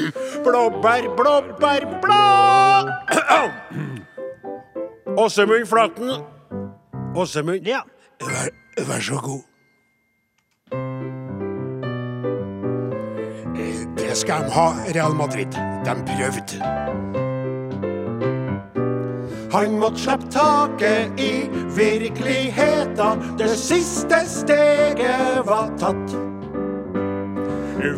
Blåbær, 0.47 1.11
blåbær, 1.19 1.81
blå! 2.03 2.23
Åsemund 5.17 5.67
Flaten. 5.67 6.36
Åsemund, 7.17 7.67
Ja. 7.67 7.81
vær, 8.21 8.49
vær 8.87 9.01
så 9.01 9.15
god. 9.23 9.41
Det 13.97 14.17
skal 14.17 14.43
de 14.45 14.51
ha, 14.51 14.67
Real 14.95 15.15
Madrid. 15.15 15.51
De 15.85 15.95
prøvde. 16.05 16.61
Han 19.51 19.79
måtte 19.79 19.99
slippe 19.99 20.29
taket 20.31 21.19
i 21.19 21.49
virkeligheta. 21.73 23.15
Det 23.37 23.49
siste 23.57 24.21
steget 24.29 25.45
var 25.45 25.73
tatt. 25.79 26.17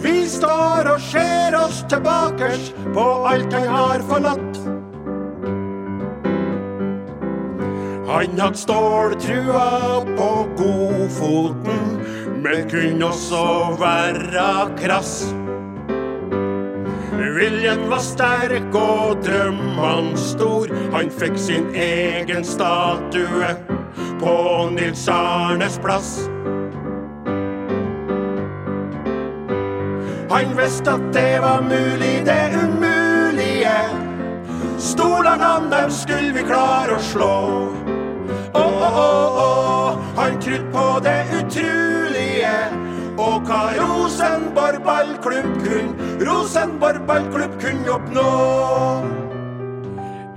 Vi 0.04 0.28
står 0.28 0.94
og 0.94 1.02
ser 1.02 1.56
oss 1.60 1.84
tilbakers 1.90 2.72
på 2.94 3.08
alt 3.28 3.54
han 3.54 3.68
har 3.68 4.00
forlatt. 4.08 4.79
Han 8.10 8.40
hadde 8.40 8.58
ståltrua 8.58 10.06
på 10.18 10.48
godfoten, 10.58 12.00
men 12.44 12.70
kunne 12.70 13.06
også 13.06 13.76
være 13.78 14.46
krass. 14.82 15.36
Viljen 17.38 17.84
var 17.92 18.02
sterk 18.02 18.74
og 18.74 19.22
drømmene 19.22 20.18
stor. 20.18 20.74
Han 20.96 21.12
fikk 21.14 21.38
sin 21.38 21.70
egen 21.76 22.44
statue 22.44 23.52
på 24.20 24.34
Nils 24.74 25.06
Arnes 25.14 25.78
plass. 25.84 26.10
Han 30.34 30.58
visste 30.58 30.98
at 30.98 31.06
det 31.14 31.38
var 31.46 31.62
mulig, 31.62 32.26
det 32.26 32.42
umulige. 32.58 33.78
Stolene 34.82 35.44
han 35.44 35.70
dem 35.70 35.94
skulle 35.94 36.34
vi 36.34 36.48
klare 36.50 36.98
å 36.98 37.06
slå. 37.12 37.36
Å, 38.90 39.96
han 40.18 40.40
trodde 40.42 40.72
på 40.74 40.86
det 41.06 41.20
utrolige. 41.40 42.56
Og 43.20 43.44
hva 43.50 43.62
Rosenborg 43.76 44.84
ballklubb 44.86 45.50
kunne, 45.66 46.10
Rosenborg 46.24 47.04
ballklubb 47.08 47.58
kunne 47.62 47.96
oppnå. 47.98 48.28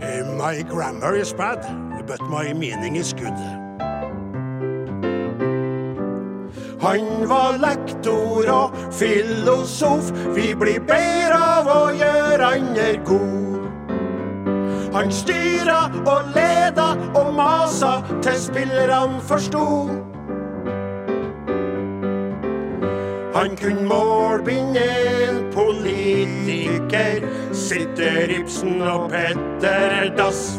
Eh, 0.03 0.25
My 0.37 0.63
grammar 0.63 1.15
is 1.17 1.33
bad, 1.33 1.63
but 2.07 2.21
my 2.29 2.53
meaning 2.53 2.97
is 2.97 3.13
good. 3.13 3.39
Han 6.83 7.29
var 7.31 7.59
lektor 7.63 8.49
og 8.51 8.75
filosof. 8.91 10.11
Vi 10.35 10.51
blir 10.59 10.83
bedre 10.83 11.39
av 11.39 11.71
å 11.71 11.83
gjøre 11.95 12.49
andre 12.59 12.97
god. 13.07 13.52
Han 14.93 15.13
styra 15.13 15.91
og 16.07 16.35
leda 16.35 16.89
og 17.17 17.35
masa 17.35 17.93
til 18.23 18.37
spillerne 18.41 19.21
forsto. 19.25 19.67
Han 23.35 23.57
kunne 23.57 23.87
målbinde 23.89 24.85
en 25.29 25.53
politiker. 25.53 27.25
Sitter 27.53 28.41
Ibsen 28.41 28.83
og 28.83 29.11
Petter 29.11 30.13
Dass. 30.17 30.59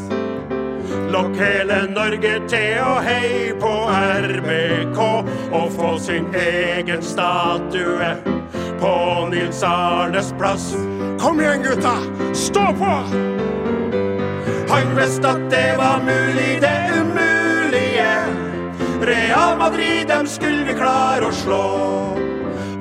Lokk 1.13 1.37
hele 1.37 1.77
Norge 1.93 2.33
til 2.49 2.81
å 2.81 2.97
heie 3.05 3.53
på 3.61 3.71
RBK 4.33 4.99
og 5.53 5.69
få 5.77 5.93
sin 6.01 6.25
egen 6.33 7.05
statue 7.05 8.09
på 8.81 8.95
Nils 9.29 9.61
Arnes 9.63 10.33
plass. 10.41 10.71
Kom 11.21 11.41
igjen, 11.41 11.63
gutta! 11.69 11.97
Stå 12.33 12.71
på! 12.81 13.42
Han 14.73 14.95
visste 14.97 15.29
at 15.29 15.41
det 15.51 15.75
var 15.77 15.99
mulig, 16.01 16.61
det 16.61 16.77
umulige. 16.99 18.13
Real 19.05 19.57
Madrid, 19.57 20.07
dem 20.07 20.25
skulle 20.27 20.63
vi 20.65 20.73
klare 20.73 21.27
å 21.29 21.33
slå. 21.43 21.65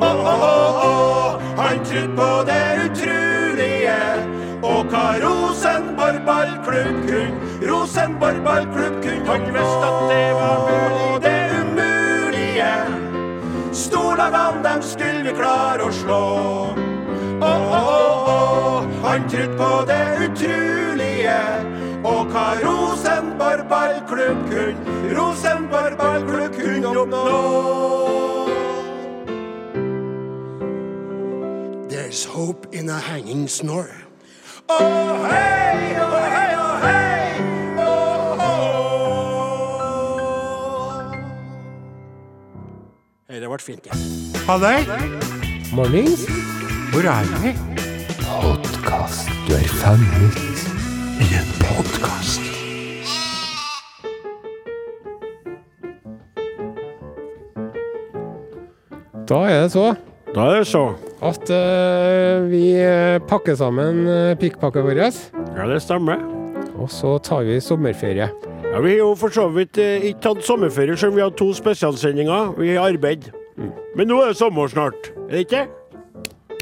Å, 0.00 0.08
å, 0.08 0.36
å. 0.88 0.92
Han 1.58 1.82
trodde 1.84 2.14
på 2.16 2.28
det 2.48 2.62
utrolige. 2.86 3.98
Og 4.64 4.88
hva 4.88 5.02
Rosenborg 5.20 6.22
ballklubb 6.24 7.02
kunne. 7.10 7.50
Rosenborg 7.68 8.40
ballklubb 8.46 8.96
kunne. 9.04 9.26
Han 9.28 9.44
visste 9.58 9.90
at 9.90 10.00
det 10.08 10.30
var 10.38 10.64
mulig, 10.70 11.20
det 11.26 11.42
umulige. 11.58 12.70
Storlagene, 13.82 14.64
dem 14.64 14.80
skulle 14.94 15.26
vi 15.28 15.36
klare 15.36 15.90
å 15.90 15.92
slå. 16.00 16.22
Å, 17.42 17.52
å, 17.52 17.84
å. 17.84 18.80
Han 19.04 19.28
trodde 19.28 19.60
på 19.60 19.70
det 19.92 20.02
utrolige. 20.30 21.38
Og 22.04 22.26
hva 22.32 22.46
Rosenborg 22.64 23.68
ballklubb 23.70 24.40
kunne. 24.50 24.76
Rosenborg 25.14 25.96
ballklubb 25.98 26.52
kunne 26.56 26.88
oppnå. 26.98 27.22
There's 31.88 32.24
hope 32.24 32.66
in 32.72 32.88
a 32.88 32.98
hanging 32.98 33.48
snore. 33.48 33.94
Oh, 34.68 34.78
hei, 35.24 35.96
oh, 36.00 36.16
hei, 36.32 36.54
oh, 36.56 36.76
hei, 36.82 37.32
å, 37.82 37.88
å. 38.40 38.50
Hei, 43.28 43.40
det 43.42 43.48
ble 43.50 43.58
fint, 43.62 43.86
ja. 43.86 43.94
Halløy, 44.48 44.80
Mornings. 45.76 46.26
hvor 46.92 47.04
er 47.04 47.24
vi? 47.42 47.54
Podkast. 48.22 49.28
Du 49.48 49.54
er 49.54 49.68
fanget 49.80 50.36
I 51.20 51.28
en 51.40 51.51
podkast. 52.02 52.40
Da 59.28 59.38
er 59.46 59.62
det 59.62 59.72
så 59.72 59.94
Da 60.34 60.46
er 60.48 60.58
det 60.58 60.66
så. 60.66 60.94
at 61.22 61.50
uh, 61.50 62.50
vi 62.50 62.72
eh, 62.74 63.20
pakker 63.28 63.54
sammen 63.54 64.06
pikkpakka 64.40 64.82
vår. 64.82 64.98
Ja, 64.98 65.66
det 65.68 65.82
stemmer. 65.82 66.18
og 66.78 66.90
så 66.90 67.18
tar 67.18 67.44
vi 67.44 67.60
sommerferie. 67.60 68.28
Ja, 68.72 68.80
Vi 68.80 68.90
har 68.90 68.98
jo 68.98 69.14
for 69.14 69.28
så 69.28 69.48
vidt 69.48 69.78
eh, 69.78 70.02
ikke 70.08 70.20
tatt 70.20 70.44
sommerferie, 70.44 70.96
selv 70.96 71.12
om 71.12 71.16
vi 71.16 71.22
har 71.22 71.30
to 71.30 71.52
spesialsendinger. 71.54 72.58
Vi 72.58 72.74
har 72.74 72.88
arbeid. 72.88 73.30
Men 73.94 74.08
nå 74.08 74.22
er 74.22 74.32
det 74.32 74.36
sommer 74.36 74.66
snart. 74.68 75.12
Er 75.28 75.30
det 75.30 75.38
ikke? 75.46 75.66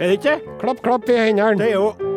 Er 0.01 0.07
det 0.07 0.19
ikke? 0.19 0.41
Klapp, 0.61 0.83
klapp 0.83 1.09
i 1.09 1.17
hendene. 1.17 1.57
Det 1.57 1.71
er 1.71 1.79
jo 1.79 2.10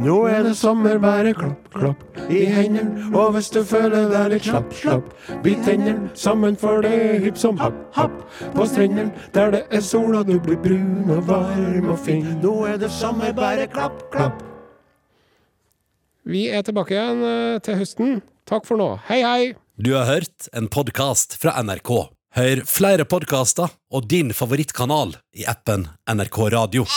Nå 0.00 0.14
er 0.32 0.46
det 0.46 0.54
sommer, 0.56 0.96
bare 0.96 1.34
klapp, 1.36 1.66
klapp 1.74 2.20
i 2.32 2.46
hendene. 2.48 3.10
Og 3.12 3.34
hvis 3.34 3.50
du 3.52 3.58
føler 3.68 4.06
deg 4.08 4.30
litt 4.32 4.46
slapp, 4.48 4.70
slapp, 4.72 5.10
bit 5.44 5.60
tennene 5.66 6.08
sammen, 6.16 6.56
for 6.56 6.80
det 6.86 6.92
er 6.94 7.18
hipp 7.20 7.36
som 7.36 7.60
happ, 7.60 7.76
happ. 7.98 8.14
På 8.54 8.64
strendene 8.64 9.12
der 9.34 9.52
det 9.52 9.62
er 9.68 9.84
sol, 9.84 10.16
og 10.16 10.30
du 10.30 10.38
blir 10.40 10.56
brun 10.64 11.12
og 11.12 11.26
varm 11.28 11.92
og 11.92 12.00
fin. 12.00 12.24
Nå 12.40 12.54
er 12.70 12.80
det 12.80 12.88
sommer, 12.96 13.34
bare 13.36 13.68
klapp, 13.68 14.00
klapp. 14.14 14.40
Vi 16.24 16.46
er 16.48 16.64
tilbake 16.64 16.96
igjen 16.96 17.20
eh, 17.26 17.60
til 17.64 17.80
høsten. 17.82 18.20
Takk 18.48 18.64
for 18.68 18.80
nå. 18.80 18.94
Hei, 19.10 19.20
hei! 19.20 19.52
Du 19.76 19.92
har 19.98 20.08
hørt 20.08 20.48
en 20.56 20.72
podkast 20.72 21.36
fra 21.42 21.58
NRK. 21.60 21.92
Hør 22.40 22.64
flere 22.64 23.04
podkaster 23.04 23.68
og 23.92 24.08
din 24.08 24.32
favorittkanal 24.32 25.18
i 25.36 25.44
appen 25.50 25.90
NRK 26.08 26.46
Radio. 26.56 26.88